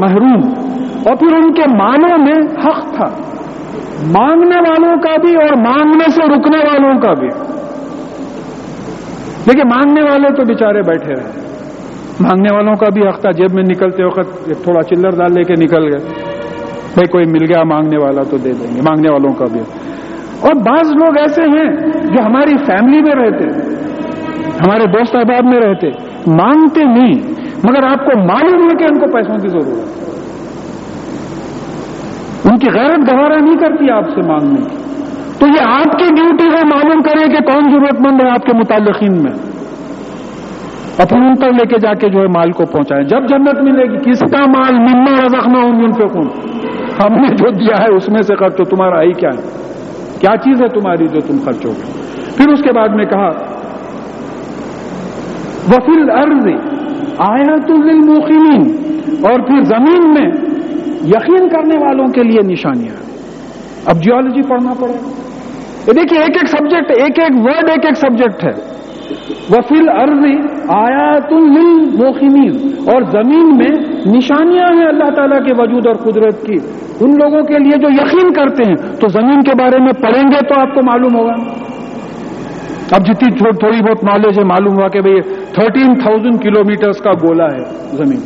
[0.00, 0.50] محروم
[1.06, 3.06] اور پھر ان کے معنوں میں حق تھا۔
[4.06, 7.28] مانگنے والوں کا بھی اور مانگنے سے رکنے والوں کا بھی۔
[9.46, 11.42] دیکھیے، مانگنے والے تو بےچارے بیٹھے رہے۔
[12.20, 15.54] مانگنے والوں کا بھی حق تھا جیب میں نکلتے وقت تھوڑا چلر ڈال لے کے
[15.54, 16.08] نکل گئے۔
[16.94, 19.60] بھائی، کوئی مل گیا، مانگنے والا تو دے دیں گے، مانگنے والوں کا بھی۔
[20.40, 23.44] اور بعض لوگ ایسے ہیں جو ہماری فیملی میں رہتے،
[24.52, 25.88] ہمارے دوست احباب میں رہتے،
[26.26, 27.14] مانگتے نہیں،
[27.64, 30.12] مگر آپ کو معلوم ہے کہ ان کو پیسوں کی ضرورت ہے۔
[32.44, 34.81] ان کی غیرت گوارا نہیں کرتی آپ سے مانگنے کی۔
[35.42, 38.52] تو یہ آپ کی ڈیوٹی ہے معلوم کریں کہ کون ضرورت مند ہے آپ کے
[38.52, 39.32] متعلقین میں۔
[40.98, 43.84] اپنے ان تک لے کے جا کے جو ہے مال کو پہنچائے۔ جب جنت ملے
[43.84, 46.26] گی، کس کا مال ملنا رکھنا ہوں ان پہ کون
[47.04, 49.42] ہم نے جو دیا ہے، اس میں سے خرچ تو تمہارا آئی کیا ہے؟
[50.20, 52.02] کیا چیز ہے تمہاری جو تم خرچ ہو گے
[52.36, 53.28] پھر اس کے بعد میں کہا
[55.68, 56.46] وفیل ارض
[57.18, 57.74] آیا تو
[59.26, 60.30] اور پھر زمین میں
[61.04, 63.02] یقین کرنے والوں کے لیے نشانیاں۔
[63.84, 65.21] اب جیولوجی پڑھنا پڑے۔ گا
[65.86, 68.82] دیکھیے ایک ایک سبجیکٹ، ایک ایک ورڈ، ایک ایک سبجیکٹ ہے۔
[69.50, 71.56] وفیل ارضی آیا تم
[72.86, 73.78] اور زمین میں
[74.16, 76.54] نشانیاں ہیں اللہ تعالیٰ کے وجود اور قدرت کی۔
[77.00, 80.54] ان لوگوں کے لیے جو یقین کرتے ہیں، تو زمین کے بارے میں پڑھیں گے
[80.54, 81.32] تو آپ کو معلوم ہوگا۔
[82.90, 85.20] اب جتنی تھوڑی بہت نالج ہے، معلوم ہوا کہ بھئی
[85.54, 86.62] تھرٹین تھاؤزینڈ کلو
[87.04, 87.64] کا گولا ہے
[87.96, 88.20] زمین۔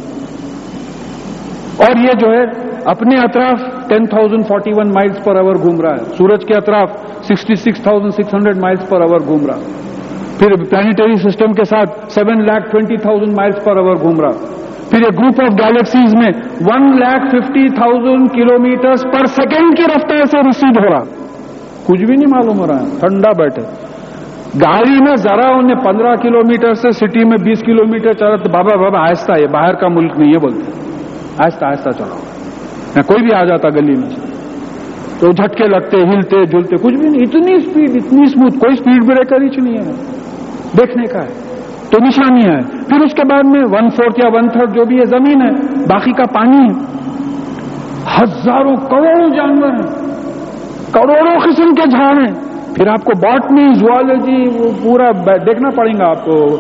[1.77, 2.45] اور یہ جو ہے،
[2.85, 7.16] اپنے اطراف ten thousand forty one miles per hour گھوم رہا ہے۔ سورج کے اطراف
[7.29, 9.85] sixty six thousand six hundred miles per hour گھوم رہا
[10.39, 14.55] پھر پلانٹری سسٹم کے ساتھ seven lakh twenty thousand miles per hour گھوم رہا
[14.91, 16.31] پھر ایک گروپ آف گیلیکسیز میں
[16.67, 18.31] one lakh fifty thousand
[18.62, 21.03] kilometre per second کی رفتار سے ریسیڈ ہو رہا
[21.87, 23.62] کچھ بھی نہیں معلوم ہو رہا ہے ٹھنڈا بیٹھے
[24.57, 28.51] گاڑی میں ذرا انہیں پندرہ کلو میٹر سے سٹی میں بیس کلو میٹر چلا تو
[28.53, 30.71] بابا بابا آہستہ ہے باہر کا ملک نہیں یہ بولتے
[31.39, 34.26] آہستہ آہستہ چلاؤ کوئی بھی آ جاتا گلی میں
[35.21, 39.43] تو جھٹکے لگتے، ہلتے جلتے کچھ بھی نہیں، اتنی اسپیڈ اتنی اسموتھ کوئی اسپیڈ بریکر
[39.43, 39.93] ہی نہیں ہے،
[40.79, 41.29] دیکھنے کا ہے،
[41.91, 44.97] تو نشانی ہے۔ پھر اس کے بعد میں ون فورتھ یا ون تھرڈ جو بھی
[44.99, 45.51] ہے، زمین ہے،
[45.87, 46.85] باقی کا پانی ہے۔
[48.19, 49.89] ہزاروں کروڑوں جانور ہیں،
[50.93, 52.35] کروڑوں قسم کے جھاڑ ہیں۔
[52.75, 55.11] پھر آپ کو باٹنی زوالوجی وہ پورا
[55.47, 56.57] دیکھنا پڑے گا آپ کو۔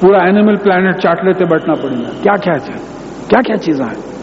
[0.00, 2.52] پورا اینیمل پلانٹ چاٹ لیتے بیٹھنا پڑے گا۔ کیا کیا
[3.28, 4.15] کیا کیا چیزیں ہیں؟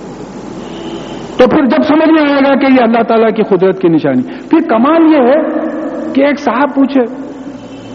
[1.37, 4.21] تو پھر جب سمجھ میں آئے گا کہ یہ اللہ تعالیٰ کی قدرت کی نشانی۔
[4.49, 5.59] پھر کمال یہ ہے
[6.13, 7.01] کہ ایک صاحب پوچھے،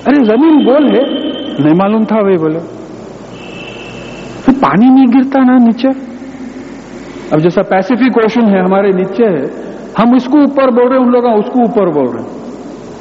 [0.07, 2.59] ارے زمین گول ہے؟ نہیں معلوم تھا وہی بولے۔
[4.45, 5.89] پھر پانی نہیں گرتا نا نیچے؟
[7.31, 11.05] اب جیسا پیسفک اوشن ہے، ہمارے نیچے ہے۔ ہم اس کو اوپر بول رہے ہیں،
[11.05, 12.39] ان لوگ اس کو اوپر بول رہے ہیں۔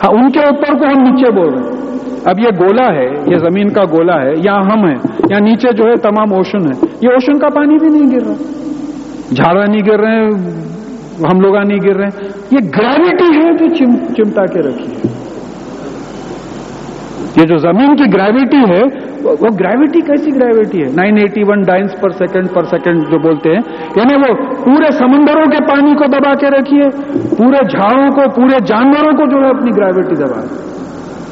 [0.04, 1.78] ہاں ان کے اوپر کو ہم نیچے بول رہے ہیں۔
[2.26, 4.96] اب یہ گولا ہے، یہ زمین کا گولا ہے، یہاں ہم ہیں۔
[5.30, 8.67] یا نیچے جو ہے، تمام اوشن ہے۔ یہ اوشن کا پانی بھی نہیں گر رہا۔
[9.36, 10.30] جھاڑا نہیں گر رہے ہیں
[11.34, 13.68] ہم لوگ نہیں گر رہے ہیں۔ یہ گریوٹی ہے جو
[14.16, 15.18] چمٹا کے رکھی ہے۔
[17.36, 21.92] یہ جو زمین کی گریوٹی ہے، وہ گریوٹی کیسی گریوٹی ہے؟ Nine eighty one dynes
[22.02, 23.62] per second per second جو بولتے ہیں
[23.96, 26.90] یعنی وہ پورے سمندروں کے پانی کو دبا کے رکھیے
[27.38, 30.42] پورے جھاڑوں کو، پورے جانوروں کو جو ہے اپنی گریوٹی دبا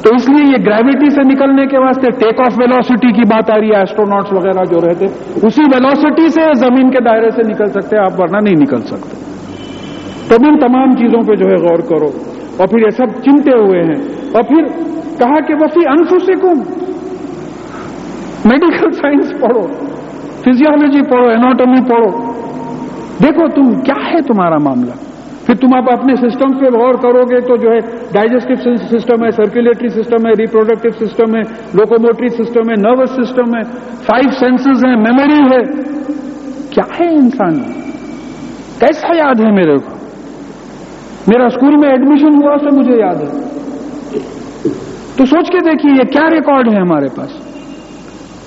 [0.06, 3.60] تو اس لیے یہ گریوٹی سے نکلنے کے واسطے ٹیک آف ویلوسٹی کی بات آ
[3.60, 5.04] رہی ہے ایسٹرونٹس وغیرہ جو رہتے،
[5.42, 9.16] اسی ویلوسٹی سے زمین کے دائرے سے نکل سکتے آپ، ورنہ نہیں نکل سکتے۔
[10.28, 12.06] تو ان تمام چیزوں پہ جو ہے غور کرو۔
[12.56, 14.64] اور پھر یہ سب چنتے ہوئے ہیں۔ اور پھر
[15.18, 16.86] کہا کہ وفی انفسکم۔
[18.48, 19.62] میڈیکل سائنس پڑھو
[20.40, 22.32] فزیولوجی پڑھو ایناٹومی پڑھو۔
[23.22, 25.05] دیکھو تم کیا ہے تمہارا معاملہ۔
[25.46, 27.78] پھر تم آپ اپنے سسٹم پہ غور کرو گے تو جو ہے
[28.12, 31.40] ڈائجسٹو سسٹم ہے سرکولیٹری سسٹم ہے ریپروڈکٹیو سسٹم ہے
[31.74, 35.82] لوکوموٹری سسٹم ہے نروس سسٹم ہے فائیو سینسز ہیں میموری ہے۔
[36.70, 37.54] کیا ہے انسان؟
[38.78, 39.96] کیسا یاد ہے میرے کو؟
[41.26, 43.46] میرا اسکول میں ایڈمیشن ہوا سے مجھے یاد ہے۔
[45.16, 47.30] تو سوچ کے دیکھیے، یہ کیا ریکارڈ ہے ہمارے پاس؟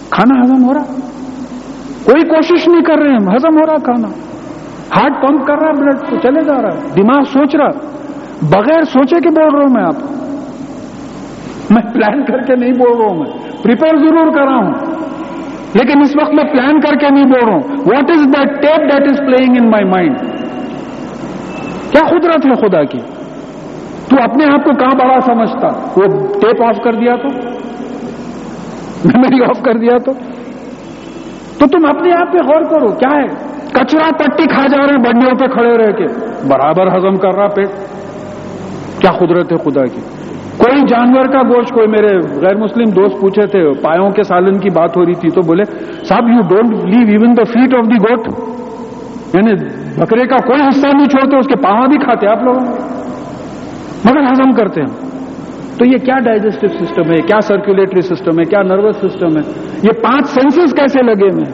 [0.10, 0.84] کھانا ہزم ہو رہا؟
[2.04, 4.29] کوئی کوشش نہیں کر رہے ہیں ہزم ہو رہا کھانا۔
[4.96, 7.70] ہارٹ پمپ کر رہا بلڈ تو چلے جا رہا ہے، دماغ سوچ رہا
[8.42, 9.96] بغیر سوچے کے بول رہا ہوں میں آپ
[11.70, 14.74] میں پلان کر کے نہیں بول رہا ہوں میں۔ پریپیئر ضرور کر رہا ہوں۔
[15.74, 18.78] لیکن اس وقت میں پلان کر کے نہیں بول رہا ہوں۔ What is that tape
[18.78, 20.20] that is playing in my mind
[21.92, 23.00] کیا قدرت ہے خدا کی؟
[24.10, 26.06] تو اپنے آپ کو کہاں بڑا سمجھتا؟ وہ
[26.42, 27.28] ٹیپ آف کر دیا تو؟
[29.06, 30.12] میموری آف کر دیا تو؟
[31.60, 35.04] تو تم اپنے آپ پہ غور کرو، کیا ہے؟ کچرا پٹی کھا جا رہے ہیں
[35.04, 36.06] بڑھنے پہ کھڑے رہ کے۔
[36.48, 37.70] برابر ہضم کر رہا پیٹ۔
[39.02, 40.02] کیا قدرت ہے خدا کی؟
[40.58, 44.70] کوئی جانور کا گوشت، کوئی میرے غیر مسلم دوست پوچھے تھے، پایوں کے سالن کی
[44.70, 45.64] بات ہو رہی تھی تو بولے،
[46.06, 48.28] صاحب you don't leave even the fat of the goat
[49.36, 49.54] یعنی
[50.02, 52.62] بکرے کا کوئی حصہ نہیں چھوڑتے، اس کے پاؤں بھی کھاتے آپ لوگوں
[54.06, 55.10] مگر ہضم کرتے ہیں۔
[55.80, 59.42] تو یہ کیا ڈائجسٹو سسٹم ہے؟ کیا سرکولیٹری سسٹم ہے؟ کیا نروس سسٹم ہے؟
[59.84, 61.46] یہ پانچ سینسز کیسے لگے ہوئے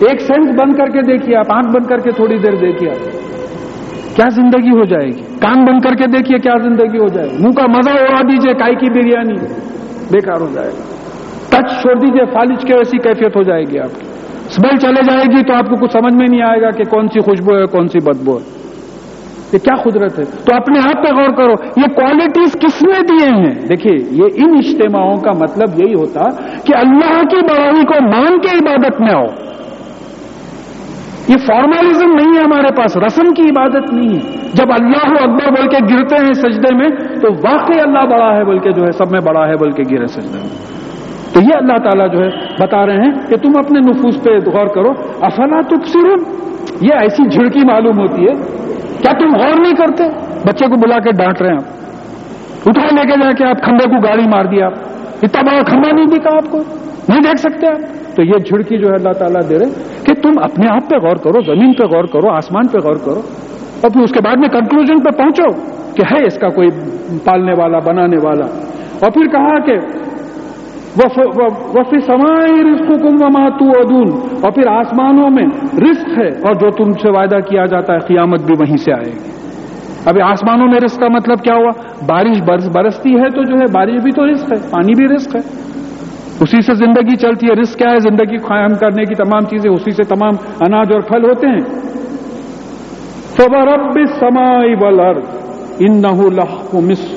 [0.00, 3.26] ایک سینس بند کر کے دیکھیے آپ، آنکھ بند کر کے تھوڑی دیر دیکھیے آپ۔
[4.16, 7.36] کیا زندگی ہو جائے گی؟ کان بند کر کے دیکھیے کیا زندگی ہو جائے گی۔
[7.38, 9.34] منہ کا مزہ اڑا دیجیے کائی کی بریانی
[10.10, 10.82] بیکار ہو جائے گا۔
[11.48, 14.06] ٹچ چھوڑ دیجیے فالج کی ایسی کیفیت ہو جائے گی آپ کی۔
[14.48, 17.08] اسمیل چلے جائے گی تو آپ کو کچھ سمجھ میں نہیں آئے گا کہ کون
[17.08, 18.56] سی خوشبو ہے، کون سی بدبو ہے۔
[19.52, 23.30] یہ کیا قدرت ہے؟ تو اپنے آپ پہ غور کرو، یہ کوالٹیز کس نے دیے
[23.30, 26.22] ہیں؟ دیکھیے، یہ ان اجتماعوں کا مطلب یہی ہوتا
[26.64, 29.45] کہ اللہ کی بڑائی کو مان کے عبادت میں آؤ۔
[31.28, 35.68] یہ فارملزم نہیں ہے ہمارے پاس، رسم کی عبادت نہیں ہے۔ جب اللہ اکبر بول
[35.68, 36.88] کے گرتے ہیں سجدے میں،
[37.22, 39.82] تو واقعی اللہ بڑا ہے بول کے جو ہے، سب میں بڑا ہے بول کے
[39.90, 40.76] گرے سجدے میں۔
[41.34, 42.28] تو یہ اللہ تعالیٰ جو ہے
[42.60, 46.18] بتا رہے ہیں کہ تم اپنے نفوس پہ غور کرو۔ افلا تبصرون؟
[46.80, 48.32] یہ ایسی جھڑکی معلوم ہوتی ہے۔
[49.02, 50.04] کیا تم غور نہیں کرتے؟
[50.46, 53.84] بچے کو بلا کے ڈانٹ رہے ہیں آپ۔ اٹھا لے کے جا کے آپ کھمبے
[53.84, 54.72] کو گاڑی مار دیا آپ۔
[55.22, 56.58] اتنا بڑا کھمبا نہیں دکھا آپ کو۔
[57.08, 60.32] نہیں دیکھ سکتے آپ۔ تو یہ جھڑکی جو ہے اللہ تعالیٰ دے رہے کہ تم
[60.42, 63.20] اپنے آپ پہ غور کرو، زمین پہ غور کرو، آسمان پہ غور کرو
[63.80, 65.60] اور پھر اس کے بعد میں کنکلوژن پہ پہنچو
[65.94, 66.68] کہ ہے اس کا کوئی
[67.24, 68.46] پالنے والا، بنانے والا۔
[69.02, 69.72] اور پھر کہا کہ
[71.78, 74.08] وفی سمائی رسک کم ماتو ادون
[74.42, 75.46] اور پھر آسمانوں میں
[75.78, 79.12] رسک ہے اور جو تم سے وعدہ کیا جاتا ہے قیامت بھی وہیں سے آئے
[79.12, 79.30] گی۔
[80.04, 81.70] ابھی آسمانوں میں رسک کا مطلب کیا ہوا؟
[82.06, 85.36] بارش برس برستی ہے تو جو ہے بارش بھی تو رسک ہے، پانی بھی رسک
[85.36, 85.40] ہے۔
[86.40, 89.90] اسی سے زندگی چلتی ہے رسک کیا ہے؟ زندگی قائم کرنے کی تمام چیزیں اسی
[89.90, 91.60] سے تمام اناج اور پھل ہوتے ہیں۔
[93.36, 95.20] فورب سمائی ولر
[95.78, 96.02] ان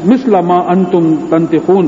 [0.06, 1.88] مسلم ان تم تنتخون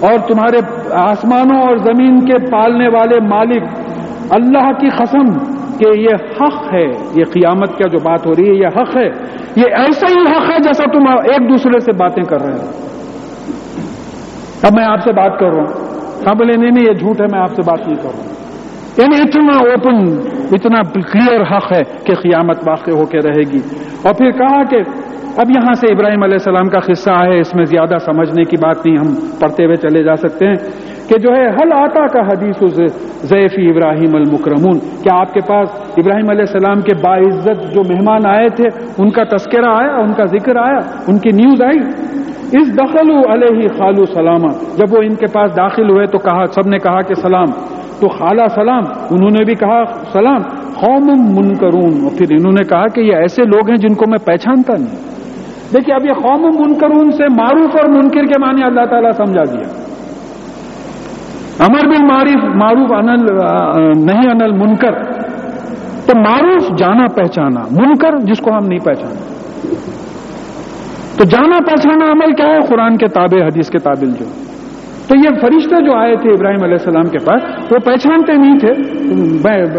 [0.00, 0.56] اور تمہارے
[0.92, 3.62] آسمانوں اور زمین کے پالنے والے مالک،
[4.30, 5.38] اللہ کی قسم
[5.78, 6.86] کہ یہ حق ہے۔
[7.16, 9.08] یہ قیامت کا جو بات ہو رہی ہے، یہ حق ہے۔
[9.56, 12.70] یہ ایسا ہی حق ہے جیسا تم ایک دوسرے سے باتیں کر رہے ہو۔
[14.62, 15.85] اب میں آپ سے بات کر رہا ہوں۔
[16.20, 18.36] ہاں بولے نہیں نہیں، یہ جھوٹ ہے، میں آپ سے بات نہیں کروں
[18.98, 20.18] یعنی اتنا اوپن
[20.52, 23.58] اتنا کلیئر حق ہے کہ قیامت واقع ہو کے رہے گی۔
[24.02, 24.76] اور پھر کہا کہ
[25.36, 28.86] اب یہاں سے ابراہیم علیہ السلام کا قصہ ہے اس میں زیادہ سمجھنے کی بات
[28.86, 30.54] نہیں، ہم پڑھتے ہوئے چلے جا سکتے ہیں۔
[31.08, 32.82] کہ جو ہے حل آتا کا حدیث
[33.22, 38.48] ضیفی ابراہیم المکرمون، کیا آپ کے پاس ابراہیم علیہ السلام کے باعزت جو مہمان آئے
[38.48, 38.64] تھے،
[38.98, 41.78] ان کا تذکرہ آیا، ان کا ذکر آیا، ان کی نیوز آئی؟
[42.52, 46.68] اس دخل علیہ خالو سلامہ جب وہ ان کے پاس داخل ہوئے تو کہا، سب
[46.68, 47.46] نے کہا کہ سلام۔
[48.00, 50.42] تو خالہ سلام، انہوں نے بھی کہا سلام۔
[50.74, 54.26] قوم منکرون، اور پھر انہوں نے کہا کہ یہ ایسے لوگ ہیں جن کو میں
[54.26, 55.06] پہچانتا نہیں۔
[55.74, 59.95] دیکھیے، اب یہ قوم منکرون سے معروف اور منکر کے معنی اللہ تعالیٰ سمجھا دیا۔
[61.64, 63.24] امر بن معروف معروف انل،
[64.04, 64.94] نہیں انل منکر.
[66.06, 67.60] تو معروف جانا پہچانا.
[67.70, 69.24] منکر جس کو ہم نہیں پہچانا
[71.18, 74.26] تو جانا پہچانا عمل کیا ہے؟ قرآن کے تابع، حدیث کے تابل جو.
[75.08, 77.42] تو یہ فرشتے جو آئے تھے ابراہیم علیہ السلام کے پاس،
[77.72, 78.72] وہ پہچانتے نہیں تھے۔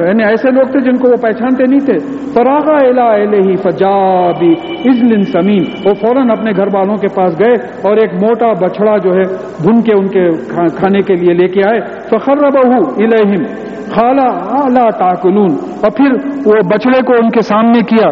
[0.08, 1.98] یعنی ایسے لوگ تھے جن کو وہ پہچانتے نہیں تھے۔
[2.34, 2.78] فراغا
[3.18, 4.52] ہی فجابی
[4.90, 9.10] ازلن سمین وہ فوراً اپنے گھر والوں کے پاس گئے اور ایک موٹا بچڑا جو
[9.12, 9.24] ہے
[9.64, 10.30] بھن کے ان کے
[10.76, 13.44] کھانے کے لیے لے کے آئے۔ فخر بہو الہم
[13.92, 16.12] خالہ اعلی تاکلون۔ اور پھر
[16.46, 18.10] وہ بچڑے کو ان کے سامنے کیا۔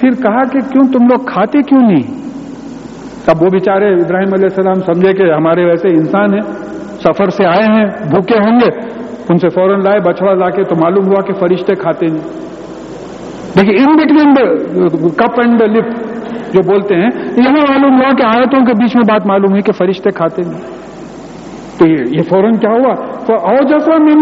[0.00, 2.26] پھر کہا کہ کیوں تم لوگ کھاتے کیوں نہیں؟
[3.26, 6.42] تب وہ بیچارے ابراہیم علیہ السلام سمجھے کہ ہمارے ویسے انسان ہیں،
[7.04, 8.70] سفر سے آئے ہیں، بھوکے ہوں گے،
[9.28, 12.44] ان سے فوراً لائے بچڑا لا کے تو معلوم ہوا کہ فرشتے کھاتے نہیں
[13.56, 14.34] لیکن in between
[15.10, 15.90] cup and lip
[16.52, 19.72] جو بولتے ہیں، یہاں معلوم ہوا کہ آیتوں کے بیچ میں بات معلوم ہوئی کہ
[19.72, 20.74] فرشتے کھاتے نہیں
[21.78, 22.94] تو یہ فوراً کیا ہوا؟
[23.26, 24.14] تو او جیسا میں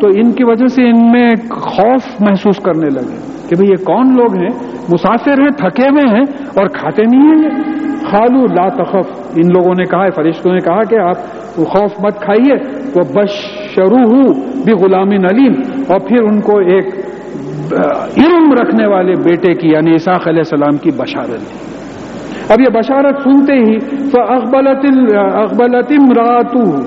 [0.00, 3.16] تو ان کی وجہ سے ان میں خوف محسوس کرنے لگے
[3.48, 4.50] کہ بھئی یہ کون لوگ ہیں؟
[4.88, 6.24] مسافر ہیں، تھکے ہوئے ہیں
[6.56, 10.98] اور کھاتے نہیں ہیں۔ خالو لا تخف۔ ان لوگوں نے کہا، فرشتوں نے کہا کہ
[10.98, 11.16] آپ
[11.54, 12.56] خوف مت کھائیے۔
[12.90, 13.30] تو بش
[13.74, 14.32] شروع
[14.64, 15.52] بھی غلام علیم۔
[15.88, 16.86] اور پھر ان کو ایک
[18.16, 21.74] علم رکھنے والے بیٹے کی یعنی عیساق علیہ السلام کی بشارت دی۔
[22.48, 23.78] اب یہ بشارت سنتے ہی
[24.10, 26.82] تو اقبلت اقبلتم راتو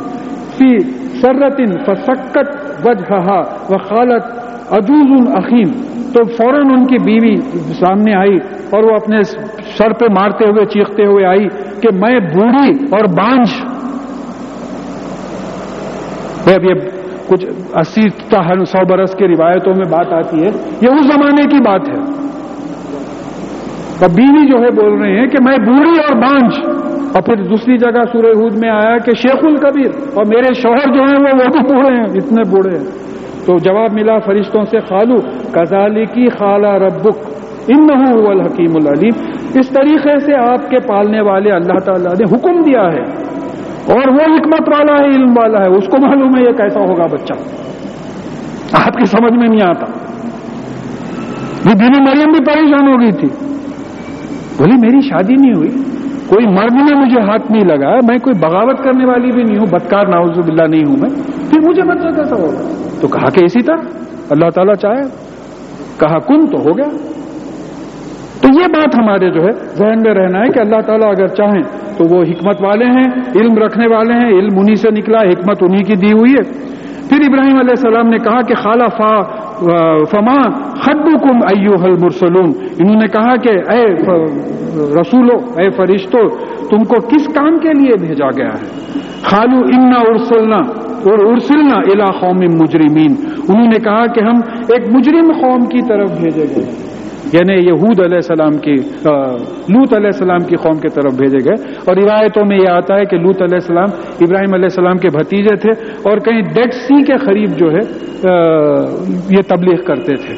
[0.57, 0.79] فی
[1.21, 4.23] سرتن فسکت وجہ و خالت
[4.71, 5.71] عجوز العقیم
[6.13, 7.35] تو فوراً ان کی بیوی
[7.73, 8.35] سامنے آئی
[8.69, 9.23] اور وہ اپنے
[9.77, 11.47] سر پہ مارتے ہوئے چیختے ہوئے آئی
[11.81, 13.47] کہ میں بوڑھی اور بانج۔
[16.55, 16.89] اب یہ
[17.27, 18.09] کچھ اسی
[18.65, 20.49] سو برس کے روایتوں میں بات آتی ہے۔
[20.81, 22.27] یہ اس زمانے کی بات ہے۔
[24.15, 26.53] بیوی جو ہے بول رہے ہیں کہ میں بوڑھی اور بانج۔
[27.13, 31.01] اور پھر دوسری جگہ سورہ ہود میں آیا کہ شیخ القبیر اور میرے شوہر جو
[31.01, 32.85] ہیں وہ وہ بھی بوڑھے ہیں، اتنے بوڑھے ہیں۔
[33.45, 35.15] تو جواب ملا فرشتوں سے، خالو
[35.51, 37.17] کزالی کی خالہ ربک
[37.67, 37.87] ان
[38.27, 43.27] الحکیم العلیم اس طریقے سے آپ کے پالنے والے اللہ تعالیٰ نے حکم دیا ہے
[43.93, 47.05] اور وہ حکمت والا ہے، علم والا ہے۔ اس کو معلوم ہے یہ کیسا ہوگا
[47.05, 47.33] بچہ۔
[48.73, 49.85] آپ کی سمجھ میں نہیں آتا۔
[51.69, 53.27] یہ دینی مریم بھی پریشان ہو گئی تھی۔
[54.57, 55.69] بولی، میری شادی نہیں ہوئی۔
[56.27, 59.65] کوئی مرد نے مجھے ہاتھ نہیں لگایا۔ میں کوئی بغاوت کرنے والی بھی نہیں ہوں۔
[59.65, 61.09] بدکار ناوز باللہ نہیں ہوں میں۔
[61.49, 63.77] پھر مجھے بچہ کیسا ہوگا؟ تو کہا کہ اسی طرح
[64.29, 65.03] اللہ تعالیٰ چاہے۔
[65.99, 66.97] کہا، کن تو ہو گیا۔
[68.47, 71.61] تو یہ بات ہمارے جو ہے ذہن میں رہنا ہے کہ اللہ تعالیٰ اگر چاہیں
[71.97, 75.83] تو وہ حکمت والے ہیں، علم رکھنے والے ہیں، علم انہی سے نکلا، حکمت انہی
[75.83, 76.67] کی دی ہوئی ہے۔
[77.09, 79.21] پھر ابراہیم علیہ السلام نے کہا کہ خالہ فا
[80.03, 80.41] فما
[81.17, 81.93] کم ایو حل
[82.79, 83.85] انہوں نے کہا کہ اے
[85.01, 86.27] رسولو، اے فرشتو،
[86.69, 88.89] تم کو کس کام کے لیے بھیجا گیا ہے؟
[89.23, 93.15] خالو انا ارسلنا اور ارسلنا الا قوم مجرمین۔
[93.49, 96.96] انہوں نے کہا کہ ہم ایک مجرم قوم کی طرف بھیجے گئے۔
[97.33, 98.75] یعنی یہود علیہ السلام کی
[99.73, 103.05] لوت علیہ السلام کی قوم کی طرف بھیجے گئے۔ اور روایتوں میں یہ آتا ہے
[103.05, 103.89] کہ لوت علیہ السلام،
[104.21, 105.71] ابراہیم علیہ السلام کے بھتیجے تھے
[106.09, 107.83] اور کہیں ڈیڈ سی کے قریب جو ہے
[109.29, 110.35] یہ تبلیغ کرتے تھے۔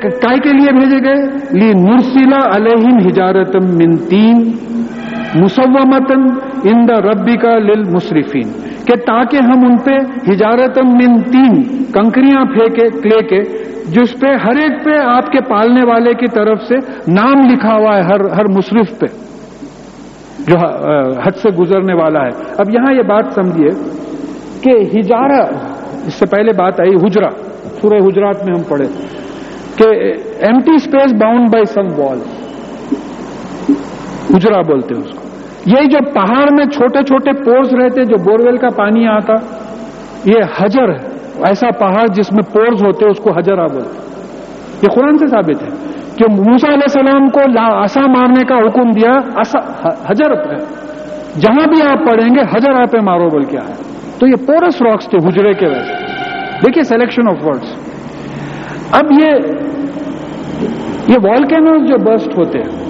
[0.00, 1.16] کائے کے لیے بھیجے گئے؟
[1.60, 4.36] لی مرسیلا علیہم ہجارت منتین
[5.34, 6.22] مسومتن
[6.64, 8.48] ان دا ربی کا لل مصرفین
[8.86, 9.96] کہ تاکہ ہم ان پہ
[10.30, 15.82] ہجارت من تین، کنکریاں پھینکے کلے کے جس پہ ہر ایک پہ آپ کے پالنے
[15.84, 16.76] والے کی طرف سے
[17.12, 19.06] نام لکھا ہوا ہے، ہر ہر مصرف پہ،
[20.48, 20.58] جو
[21.24, 23.70] حد سے گزرنے والا ہے۔ اب یہاں یہ بات سمجھیے
[24.62, 25.40] کہ ہجارہ،
[26.06, 27.30] اس سے پہلے بات آئی ہجرا
[27.80, 28.84] سورہ حجرات میں ہم پڑھے
[29.76, 29.88] کہ
[30.58, 32.18] empty space bound by some wall
[34.36, 35.24] ہجرا بولتے ہیں اس کو۔
[35.66, 39.34] یہ جو پہاڑ میں چھوٹے چھوٹے پورس رہتے، جو بورویل کا پانی آتا،
[40.24, 44.04] یہ حجر ہے۔ ایسا پہاڑ جس میں پورز ہوتے اس کو حجرا بولتے
[44.82, 45.68] یہ قرآن سے ثابت ہے
[46.16, 49.12] کہ موسا علیہ السلام کو آسا مارنے کا حکم دیا
[50.08, 50.56] حجر پہ
[51.40, 53.74] جہاں بھی آپ پڑھیں گے، حجر آپ مارو بول کیا ہے
[54.18, 55.94] تو یہ پورس راکس تھے حجرے کے ویسے
[56.64, 59.30] دیکھیے سلیکشن آف ورڈس اب یہ
[61.08, 62.84] یہ والکینوز جو برسٹ ہوتے ہیں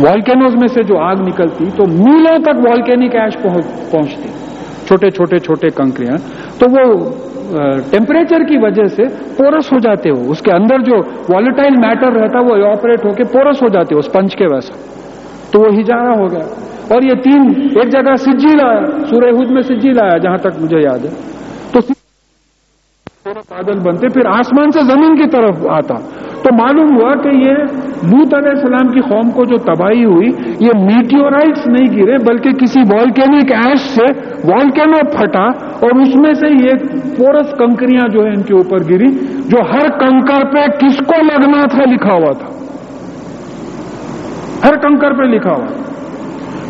[0.00, 4.28] والکینوز میں سے جو آگ نکلتی، تو میلوں تک والکینک ایش پہنچتی۔
[4.86, 6.16] چھوٹے چھوٹے چھوٹے کنکریاں۔
[6.58, 7.10] تو وہ
[7.90, 9.02] ٹیمپریچر کی وجہ سے
[9.36, 10.96] پورس ہو جاتے ہو۔ اس کے اندر جو
[11.28, 14.74] والٹائل میٹر رہتا وہ آپریٹ ہو کے پورس ہو جاتے ہو اسپنج کے ویسا
[15.52, 16.46] تو وہ ہجارہ ہو گیا۔
[16.94, 20.80] اور یہ تین، ایک جگہ سجیل آیا سورہ ہود میں سجیل آیا جہاں تک مجھے
[20.80, 21.41] یاد ہے۔
[23.34, 25.94] تو بادل بنتے، پھر آسمان سے زمین کی طرف آتا۔
[26.42, 27.54] تو معلوم ہوا کہ یہ
[28.02, 30.28] لوت علیہ السلام کی قوم کو جو تباہی ہوئی،
[30.60, 34.04] یہ میٹیورائٹس نہیں گرے، بلکہ کسی والکینک ایش سے
[34.44, 35.44] والکینو پھٹا
[35.80, 36.70] اور اس میں سے یہ
[37.16, 39.10] پورس کنکریاں جو ہے ان کے اوپر گری،
[39.48, 42.48] جو ہر کنکر پہ کس کو لگنا تھا لکھا ہوا تھا۔
[44.68, 45.66] ہر کنکر پہ لکھا ہوا۔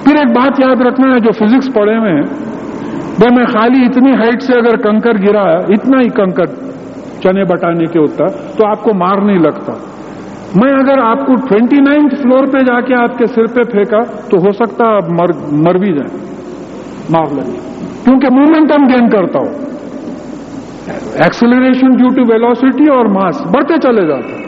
[0.04, 2.51] پھر ایک بات یاد رکھنا ہے، جو فزکس پڑھے ہوئے ہیں
[3.18, 6.46] بھائی میں خالی اتنی ہائٹ سے اگر کنکر گرا اتنا ہی کنکر
[7.22, 9.72] چنے بٹانے کے ہوتا تو آپ کو مار نہیں لگتا۔
[10.54, 14.00] میں اگر آپ کو ٹوینٹی نائنتھ فلور پہ جا کے آپ کے سر پہ پھینکا،
[14.00, 16.32] تو ہو سکتا آپ مر مر بھی جائیں۔
[17.10, 17.58] مار لگے
[18.04, 19.72] کیونکہ مومنٹم گین کرتا ہو
[21.14, 24.42] ایکسلریشن ڈیو ٹو ویلوسٹی اور ماس بڑھتے چلے جاتے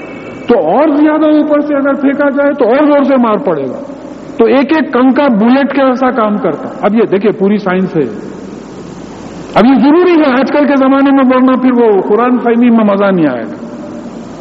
[0.48, 3.82] تو اور زیادہ اوپر سے اگر پھینکا جائے، تو اور زور سے مار پڑے گا۔
[4.38, 8.34] تو ایک ایک کنکا بلٹ کے ایسا کام کرتا۔ اب یہ دیکھیں پوری سائنس ہے۔
[9.54, 12.84] اب یہ ضروری ہے آج کل کے زمانے میں بولنا پھر وہ قرآن فہمی میں
[12.84, 13.64] مزہ نہیں آئے گا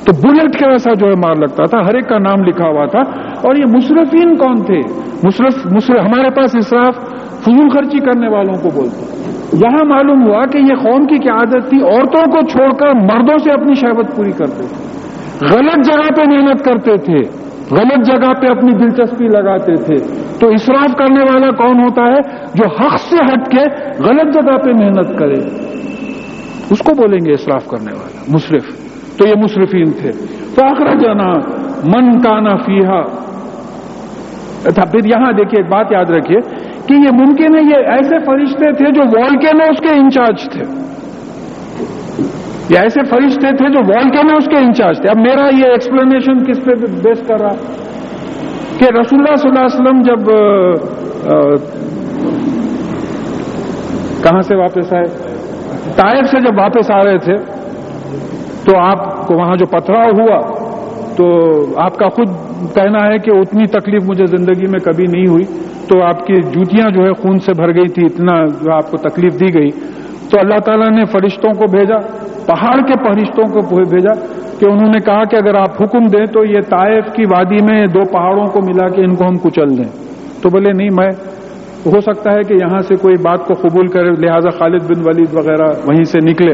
[0.06, 2.86] تو بلٹ کے ویسا جو ہے مار لگتا تھا، ہر ایک کا نام لکھا ہوا
[2.86, 3.00] تھا۔
[3.36, 4.82] اور یہ مصرفین کون تھے؟
[5.24, 6.96] مصرف مصرف ہمارے پاس اسراف
[7.42, 9.14] فضول خرچی کرنے والوں کو بولتے
[9.54, 13.38] یہاں معلوم ہوا کہ یہ قوم کی کیا عادت تھی؟ عورتوں کو چھوڑ کر مردوں
[13.38, 14.94] سے اپنی شہبت پوری کرتے تھے۔
[15.48, 19.96] غلط جگہ پہ محنت کرتے تھے۔ غلط جگہ پہ اپنی دلچسپی لگاتے تھے۔
[20.40, 23.62] تو اسراف کرنے والا کون ہوتا ہے جو حق سے ہٹ کے
[24.04, 25.40] غلط جگہ پہ محنت کرے؟
[26.72, 28.64] اس کو بولیں گے اسراف کرنے والا، مصرف۔
[29.18, 30.12] تو یہ مصرفین تھے۔
[30.56, 31.34] تو آخر جانا
[31.84, 33.24] من کانا فیحا
[34.66, 36.40] اچھا، پھر یہاں دیکھیے، ایک بات یاد رکھیے
[36.88, 40.64] کہ یہ ممکن ہے، یہ ایسے فرشتے تھے جو والکینوس کے انچارج تھے۔
[42.70, 46.72] یہ ایسے فرشتے تھے جو والکینوس کے انچارج تھے۔ اب میرا یہ ایکسپلینیشن کس پہ
[47.04, 47.52] بیس کر رہا؟
[48.80, 50.26] کہ رسول اللہ صلی اللہ علیہ وسلم جب
[54.24, 55.04] کہاں سے واپس آئے؟
[55.96, 57.36] ٹائر سے جب واپس آ رہے تھے،
[58.66, 60.40] تو آپ کو وہاں جو پتھراؤ ہوا،
[61.16, 61.36] تو
[61.80, 62.28] آپ کا خود
[62.76, 65.44] کہنا ہے کہ اتنی تکلیف مجھے زندگی میں کبھی نہیں ہوئی۔
[65.88, 68.98] تو آپ کی جوتیاں جو ہے خون سے بھر گئی تھی، اتنا جو آپ کو
[68.98, 69.70] تکلیف دی گئی۔
[70.32, 74.14] تو اللہ تعالیٰ نے فرشتوں کو بھیجا۔ پہاڑ کے فرشتوں کو بھیجا
[74.60, 77.88] کہ انہوں نے کہا کہ اگر آپ حکم دیں تو یہ طائف کی وادی میں
[77.88, 79.92] دو پہاڑوں کو ملا کے ان کو ہم کچل دیں۔
[80.42, 81.10] تو بولے، نہیں، میں
[81.86, 85.34] ہو سکتا ہے کہ یہاں سے کوئی بات کو قبول کرے، لہذا خالد بن ولید
[85.34, 86.54] وغیرہ وہیں سے نکلے۔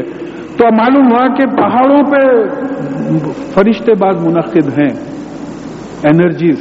[0.56, 2.48] تو اب معلوم ہوا کہ پہاڑوں پہ
[3.54, 4.88] فرشتے بعد منعقد ہیں،
[6.04, 6.58] انرجیز۔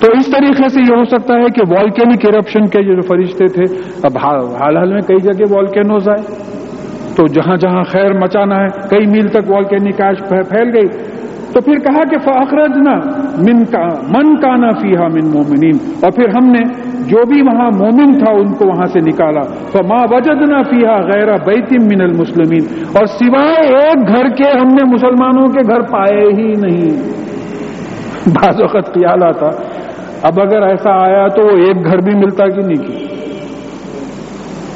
[0.00, 3.62] تو اس طریقے سے یہ ہو سکتا ہے کہ والکینک کرپشن کے جو فرشتے تھے،
[4.02, 6.52] اب حال حال میں کئی جگہ والکینوز آئے۔
[7.16, 10.86] تو جہاں جہاں خیر مچانا ہے، کئی میل تک والکینک ایش پھیل گئی۔
[11.52, 12.76] تو پھر کہا کہ فخرج
[13.48, 17.70] من کا من کا نا فیحا من مومنین اور پھر ہم نے جو بھی وہاں
[17.74, 19.40] مومن تھا، ان کو وہاں سے نکالا۔
[19.72, 22.64] تو ماں وجد نہ فیحا غیر بیتم من المسلمین
[22.96, 26.90] اور سوائے ایک گھر کے ہم نے مسلمانوں کے گھر پائے ہی نہیں۔
[28.26, 29.46] بعض وقت خیال آتا،
[30.22, 33.01] اب اگر ایسا آیا تو وہ ایک گھر بھی ملتا کہ نہیں؟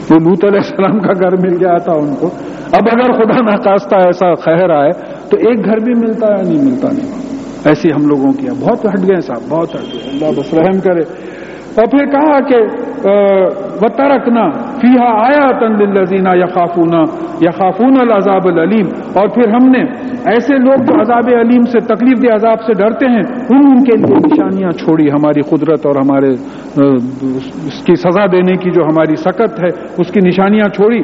[0.09, 2.27] کی وہ لوت علیہ السلام کا گھر مل گیا تھا ان کو۔
[2.73, 4.91] اب اگر خدا ناخواستہ ایسا خیر آئے
[5.31, 7.13] تو ایک گھر بھی ملتا ہے، نہیں ملتا نہیں۔
[7.65, 11.03] ایسی ہم لوگوں کی بہت ہٹ گئے صاحب، بہت ہٹ گئے اللہ بس رحم کرے۔
[11.75, 16.47] اور پھر کہا کہ و ترکنا فیحا آیا تنزینہ الزینہ یا
[17.41, 19.83] یا خافون العذاب العلیم اور پھر ہم نے
[20.31, 23.97] ایسے لوگ جو عذاب علیم سے، تکلیف دہ عذاب سے ڈرتے ہیں ان ان کے
[23.97, 26.31] لیے نشانیاں چھوڑی۔ ہماری قدرت اور ہمارے
[27.37, 31.01] اس کی سزا دینے کی جو ہماری سکت ہے، اس کی نشانیاں چھوڑی۔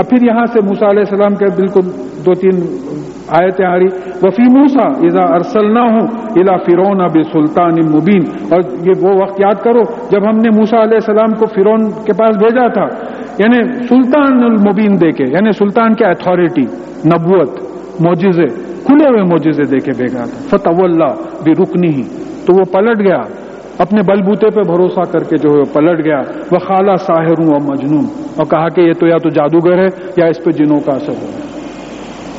[0.00, 1.80] اب پھر یہاں سے موسا علیہ السلام کے بالکل
[2.26, 2.62] دو تین
[3.28, 3.86] آیتیں آ رہی۔
[4.22, 9.40] وفی موسا ازا ارسل نہ ہوں الا فرون اب سلطان مبین۔ اور یہ وہ وقت
[9.40, 12.86] یاد کرو جب ہم نے موسا علیہ السلام کو فرون کے پاس بھیجا تھا۔
[13.38, 16.62] یعنی سلطان المبین دے کے یعنی سلطان کے اتھارٹی
[17.06, 17.50] نبوت
[18.00, 18.46] موجزے
[18.84, 22.02] کھلے ہوئے موجزے دے کے بھیجا تھا۔ فتح اللہ بھی رکنی ہی
[22.46, 23.39] تو وہ پلٹ گیا۔
[23.80, 26.20] اپنے بل بوتے پہ بھروسہ کر کے جو ہے پلٹ گیا۔
[26.52, 28.04] وہ خالہ ساحر اور مجنون
[28.36, 31.12] اور کہا کہ یہ تو یا تو جادوگر ہے یا اس پہ جنوں کا اثر
[31.22, 31.26] ہو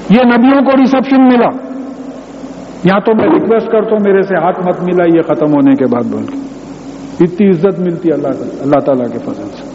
[0.09, 1.71] یہ نبیوں کو ریسپشن ملا۔
[2.83, 5.85] یا تو میں ریکویسٹ کرتا ہوں، میرے سے ہاتھ مت ملا، یہ ختم ہونے کے
[5.85, 6.37] بعد بول۔ کے
[7.23, 9.67] اتنی عزت ملتی ہے اللہ تعالیٰ اللہ تعالیٰ کے فضل سے۔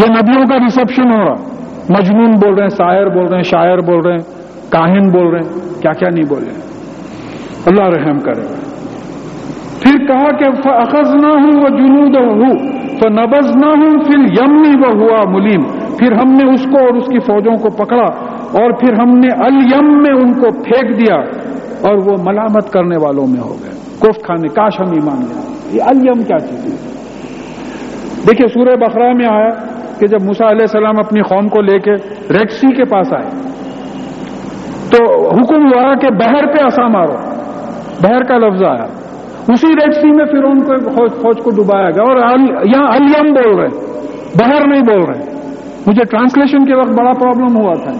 [0.00, 1.34] یہ ندیوں کا ریسپشن ہو رہا۔
[1.88, 5.38] مجنون بول رہے ہیں شاعر بول رہے ہیں، شاعر بول رہے ہیں، کاہن بول رہے
[5.38, 6.50] ہیں، کیا کیا نہیں بولے
[7.66, 8.67] اللہ رحم کرے۔ گا
[9.82, 12.54] پھر کہا کہ اخذ نہ ہوں وہ جنوب ہوں
[13.00, 15.62] تو نبز نہ ہوں پھر یمنی وہ ہوا ملیم
[15.98, 19.28] پھر ہم نے اس کو اور اس کی فوجوں کو پکڑا اور پھر ہم نے
[19.44, 21.14] الیم میں ان کو پھینک دیا
[21.88, 25.82] اور وہ ملامت کرنے والوں میں ہو گئے۔ کوفت کھانے کاش ہم ایمان لیں۔ یہ
[25.82, 26.88] الیم کیا چیز ہے؟
[28.28, 29.48] دیکھیے سورہ بخرا میں آیا
[29.98, 31.92] کہ جب موسا علیہ السلام اپنی قوم کو لے کے
[32.30, 33.30] ریڈ سی کے پاس آئے،
[34.90, 37.14] تو حکم ہوا کہ بہر پہ اصا مارو۔
[38.02, 39.07] بہر کا لفظ آیا۔
[39.52, 42.16] اسی ریڈ سی میں پھر ان کو فوج کو ڈبایا گیا اور
[42.66, 43.68] یہاں الیم بول رہے
[44.40, 45.36] بہر نہیں بول رہے
[45.86, 47.92] مجھے ٹرانسلیشن کے وقت بڑا پرابلم ہوا تھا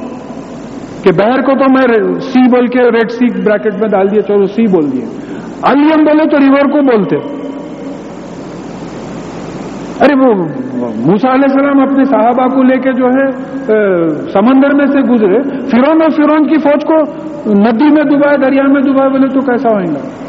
[1.03, 4.47] کہ بہر کو تو میں سی بول کے ریڈ سی بریکٹ میں ڈال دیا چلو
[4.47, 5.05] سی بول دیے۔
[5.63, 7.17] الیم بولے تو ریور کو بولتے۔
[10.05, 10.35] ارے وہ
[11.07, 13.27] موسا علیہ السلام اپنے صحابہ کو لے کے جو ہے
[14.33, 17.03] سمندر میں سے گزرے۔ فرون اور فرون کی فوج کو
[17.65, 20.28] ندی میں ڈبائے دریا میں ڈبائے بولے تو کیسا ہوئیں گا؟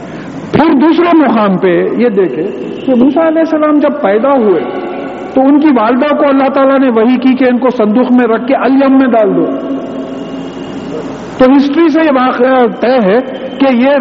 [0.53, 2.43] پھر دوسرے مقام پہ یہ دیکھے
[2.85, 4.61] کہ موسا علیہ السلام جب پیدا ہوئے
[5.33, 8.35] تو ان کی والدہ کو اللہ تعالیٰ نے وہی کی کہ ان کو صندوق میں
[8.35, 9.45] رکھ کے الیم میں ڈال دو۔
[11.37, 13.17] تو ہسٹری سے یہ واقعہ طے ہے
[13.59, 13.95] کہ یہ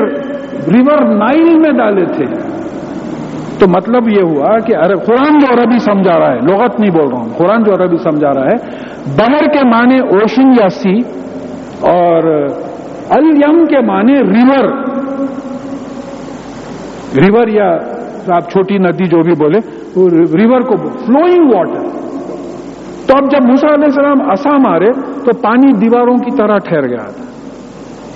[0.75, 2.25] ریور نائل میں ڈالے تھے۔
[3.59, 7.09] تو مطلب یہ ہوا کہ ارے قرآن جو عربی سمجھا رہا ہے، لغت نہیں بول
[7.09, 8.57] رہا ہوں، قرآن جو عربی سمجھا رہا ہے
[9.17, 10.99] بہر کے معنی اوشن یا سی
[11.81, 12.47] اور
[13.11, 14.88] الیم کے معنی ریور
[17.19, 17.69] ریور یا
[18.35, 19.59] آپ چھوٹی ندی جو بھی بولے
[19.95, 21.87] وہ ریور کو فلوئنگ واٹر
[23.07, 24.91] تو اب جب موسا علیہ السلام اصا مارے
[25.25, 27.27] تو پانی دیواروں کی طرح ٹھہر گیا تھا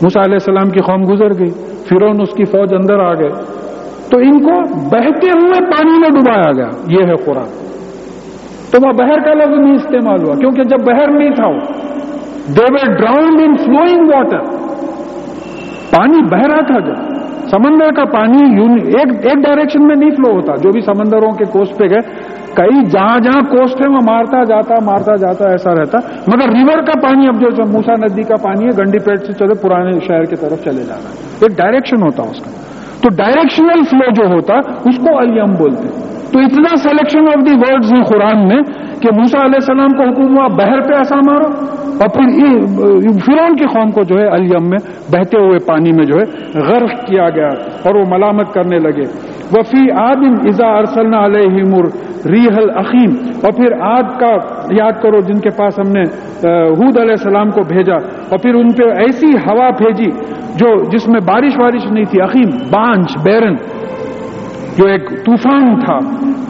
[0.03, 1.51] موسا علیہ السلام کی قوم گزر گئی
[1.89, 3.31] پھر اس کی فوج اندر آ گئے
[4.11, 4.57] تو ان کو
[4.89, 7.55] بہتے ہوئے پانی میں ڈبایا گیا یہ ہے قرآن
[8.71, 11.49] تو وہ بہر کا لفظ نہیں استعمال ہوا کیونکہ جب بہر نہیں تھا
[12.57, 14.45] دے ور ڈراؤنڈ ان فلوئنگ واٹر
[15.91, 17.12] پانی بہ رہا تھا جب
[17.53, 18.43] سمندر کا پانی
[18.99, 20.55] ایک ایک ڈائریکشن میں نہیں فلو ہوتا.
[20.63, 22.01] جو بھی سمندروں کے کوسٹ پہ گئے،
[22.57, 25.99] کئی جہاں جہاں کوسٹ ہے وہ مارتا جاتا مارتا جاتا، ایسا رہتا.
[26.33, 29.55] مگر ریور کا پانی اب جو موسا ندی کا پانی ہے، گنڈی پیٹ سے چلے
[29.63, 32.51] پرانے شہر کی طرف چلے جانا ایک ڈائریکشن ہوتا اس کا.
[33.03, 34.59] تو ڈائریکشنل فلو جو ہوتا،
[34.91, 35.89] اس کو الیم بولتے
[36.33, 38.61] تو اتنا سلیکشن آف دی ورڈز ہیں قرآن میں
[39.03, 41.47] کہ موسا علیہ السلام کو حکم ہوا، بہر پہ ایسا مارو۔
[41.93, 42.31] اور پھر
[43.27, 44.79] فرون کی قوم کو جو ہے الیم میں
[45.13, 47.49] بہتے ہوئے پانی میں جو ہے غرق کیا گیا
[47.85, 51.85] اور وہ ملامت کرنے لگے۔ وفی آدم ازا ارسلنا علیہ مر
[52.31, 53.11] ریحل عقیم
[53.43, 54.37] اور پھر آد کا
[54.71, 56.03] یاد کرو، جن کے پاس ہم نے
[56.69, 57.95] حود علیہ السلام کو بھیجا۔
[58.31, 60.11] اور پھر ان پہ ایسی ہوا بھیجی
[60.59, 63.55] جو، جس میں بارش وارش نہیں تھی عقیم بانچ بیرن۔
[64.79, 65.99] جو ایک طوفان تھا۔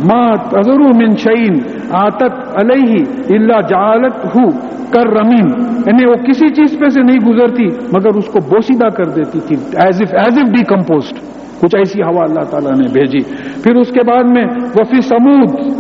[0.05, 4.51] ماں تذر من شعین آتت علیہ اللہ جالت ہو
[4.93, 5.49] کر رمیم
[5.87, 9.57] یعنی وہ کسی چیز پہ سے نہیں گزرتی، مگر اس کو بوسیدہ کر دیتی تھی۔
[9.57, 11.15] As if as if decomposed
[11.61, 13.19] کچھ ایسی ہوا اللہ تعالیٰ نے بھیجی۔
[13.63, 15.73] پھر اس کے بعد میں وفی سمود۔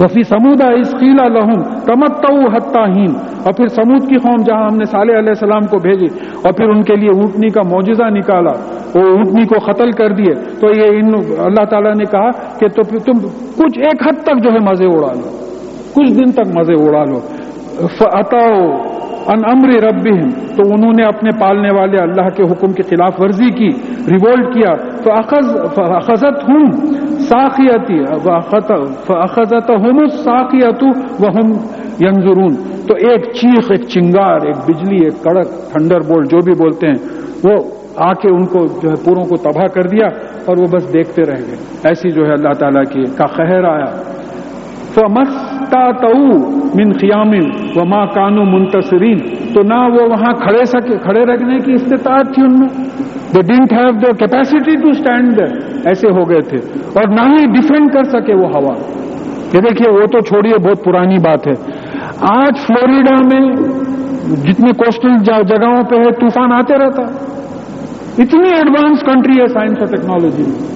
[0.00, 2.24] وفی سمودا اسکیلا لہم کمت
[2.74, 3.10] ہین
[3.44, 6.06] اور پھر سمود کی قوم جہاں ہم نے صالح علیہ السلام کو بھیجی
[6.42, 8.52] اور پھر ان کے لیے اونٹنی کا معجزہ نکالا،
[8.94, 12.82] وہ اونٹنی کو قتل کر دیے۔ تو یہ ان اللہ تعالیٰ نے کہا کہ تو
[12.98, 13.18] تم
[13.58, 15.36] کچھ ایک حد تک جو ہے مزے اڑا لو،
[15.94, 17.20] کچھ دن تک مزے اڑا لو۔
[18.00, 20.04] اتاؤ ان امر رب
[20.56, 23.68] تو انہوں نے اپنے پالنے والے اللہ کے حکم کی خلاف ورزی کی
[24.10, 24.72] ریوولٹ کیا
[25.04, 26.70] تو اخذت ہوں
[27.20, 28.00] ساخیتی
[29.14, 30.84] اخذت ہوں ساخیت
[32.02, 32.54] ینظرون۔
[32.88, 36.94] تو ایک چیخ، ایک چنگار، ایک بجلی، ایک کڑک، تھنڈر بولٹ، جو بھی بولتے ہیں،
[37.44, 37.64] وہ
[37.96, 40.06] آ کے ان کو جو ہے پوروں کو تباہ کر دیا
[40.46, 43.84] اور وہ بس دیکھتے رہ گئے۔ ایسی جو ہے اللہ تعالیٰ کی کا خہر آیا۔
[44.94, 45.90] تو مستا
[46.74, 49.18] من خیام و ماں کانو منتصرین،
[49.54, 52.84] تو نہ وہ وہاں کھڑے سکے کھڑے رکھنے کی استطاعت تھی ان میں۔
[53.34, 55.40] They didn't have the capacity to stand
[55.84, 56.56] ایسے ہو گئے تھے۔
[56.94, 58.74] اور نہ ہی ڈیفینڈ کر سکے وہ ہوا۔
[59.52, 61.52] یہ دیکھیے، وہ تو چھوڑیے، بہت پرانی بات ہے۔
[62.20, 63.52] آج فلوریڈا میں
[64.36, 67.02] جتنے کوسٹل جگہوں پہ ہے، طوفان آتے رہتا۔
[68.18, 70.68] اتنی ایڈوانس کنٹری ہے سائنس اور ٹیکنالوجی میں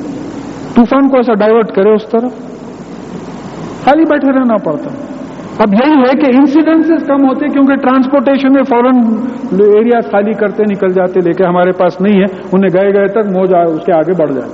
[0.74, 2.32] طوفان کو ایسا ڈائیورٹ کرے اس طرف۔
[3.84, 5.13] خالی بیٹھے رہنا پڑتا۔
[5.58, 8.96] اب یہی ہے کہ انسیڈنس کم ہوتے کیونکہ ٹرانسپورٹیشن میں فوراً
[9.60, 13.26] ایریا خالی کرتے نکل جاتے، لے کے ہمارے پاس نہیں ہے، انہیں گئے گئے تک
[13.36, 14.50] موج اس کے آگے بڑھ جائے۔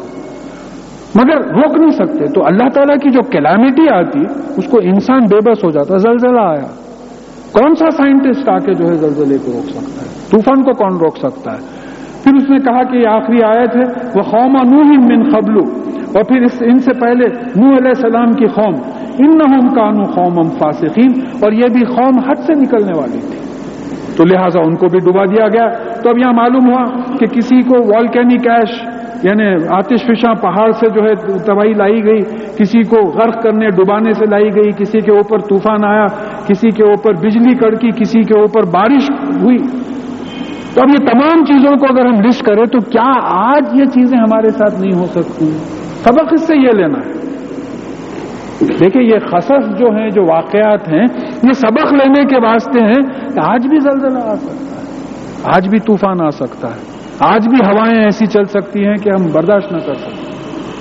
[1.15, 4.21] مگر روک نہیں سکتے۔ تو اللہ تعالیٰ کی جو کیلامٹی آتی،
[4.57, 6.67] اس کو انسان بے بس ہو جاتا، زلزلہ آیا۔
[7.53, 10.93] کون سا سائنٹسٹ آ کے جو ہے زلزلے کو روک سکتا ہے؟ طوفان کو کون
[10.93, 11.81] روک سکتا ہے؟
[12.25, 15.61] پھر اس نے کہا کہ یہ آخری آیت ہے وہ قوم نوح من قبلو
[16.15, 17.27] اور پھر اس ان سے پہلے
[17.57, 21.13] نوح علیہ السلام کی قوم ان نہ کانو قوم فاسقین،
[21.43, 23.39] اور یہ بھی قوم حد سے نکلنے والی تھی۔
[24.17, 25.67] تو لہٰذا ان کو بھی ڈبا دیا گیا۔
[26.03, 26.85] تو اب یہاں معلوم ہوا
[27.19, 28.71] کہ کسی کو والکینک ایش
[29.23, 32.21] یعنی آتش فشاں پہاڑ سے جو ہے تباہی لائی گئی،
[32.59, 36.07] کسی کو غرق کرنے، ڈبانے سے لائی گئی، کسی کے اوپر طوفان آیا،
[36.47, 39.11] کسی کے اوپر بجلی کڑکی، کسی کے اوپر بارش
[39.43, 39.59] ہوئی۔
[40.75, 43.11] تو اب یہ تمام چیزوں کو اگر ہم لسٹ کریں تو کیا
[43.47, 45.45] آج یہ چیزیں ہمارے ساتھ نہیں ہو سکتی؟
[46.05, 47.20] سبق اس سے یہ لینا ہے۔
[48.61, 51.05] دیکھیں یہ خصص جو ہیں، جو واقعات ہیں،
[51.43, 55.01] یہ سبق لینے کے واسطے ہیں کہ آج بھی زلزلہ آ سکتا ہے۔
[55.57, 59.27] آج بھی طوفان آ سکتا ہے۔ آج بھی ہوائیں ایسی چل سکتی ہیں کہ ہم
[59.33, 60.31] برداشت نہ کر سکتے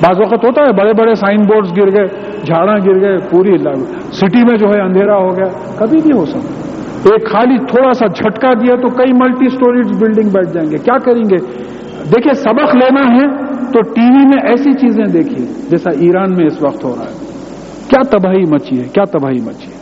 [0.04, 2.08] بعض وقت ہوتا ہے، بڑے بڑے سائن بورڈز گر گئے
[2.46, 3.58] جھاڑا گر گئے، پوری
[4.12, 6.60] سٹی میں جو ہے اندھیرا ہو گیا۔ کبھی بھی ہو سکتا
[7.06, 10.98] ایک خالی تھوڑا سا جھٹکا دیا تو کئی ملٹی سٹوریز بلڈنگ بیٹھ جائیں گے۔ کیا
[10.98, 11.38] کریں گے؟
[12.10, 13.28] دیکھیں سبق لینا ہے
[13.74, 17.29] تو ٹی وی میں ایسی چیزیں دیکھیے، جیسا ایران میں اس وقت ہو رہا ہے۔
[17.90, 19.80] کیا تباہی مچی ہے؟ کیا تباہی مچی ہے؟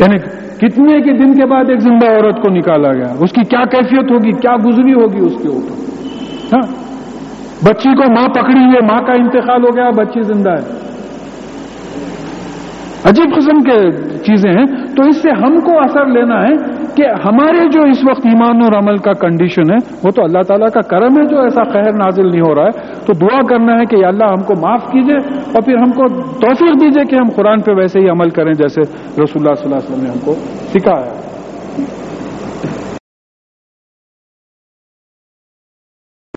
[0.00, 0.18] یعنی
[0.56, 4.10] کتنے کے دن کے بعد ایک زندہ عورت کو نکالا گیا؟ اس کی کیا کیفیت
[4.10, 5.74] ہوگی؟ کیا گزری ہوگی اس کے اوپر؟
[6.54, 6.84] ہاں؟
[7.64, 10.94] بچی کو ماں پکڑی ہوئی ماں کا انتقال ہو گیا، بچی زندہ ہے۔
[13.04, 14.66] عجیب قسم کے چیزیں ہیں۔
[14.96, 18.82] تو اس سے ہم کو اثر لینا ہے کہ ہمارے جو اس وقت ایمان اور
[18.82, 22.30] عمل کا کنڈیشن ہے، وہ تو اللہ تعالیٰ کا کرم ہے جو ایسا خیر نازل
[22.30, 25.16] نہیں ہو رہا ہے۔ تو دعا کرنا ہے کہ یا اللہ ہم کو معاف کیجیے
[25.34, 28.80] اور پھر ہم کو توفیق دیجیے کہ ہم قرآن پہ ویسے ہی عمل کریں جیسے
[29.22, 30.32] رسول اللہ صلی اللہ علیہ وسلم نے ہم کو
[30.74, 31.23] سکھایا۔ ہے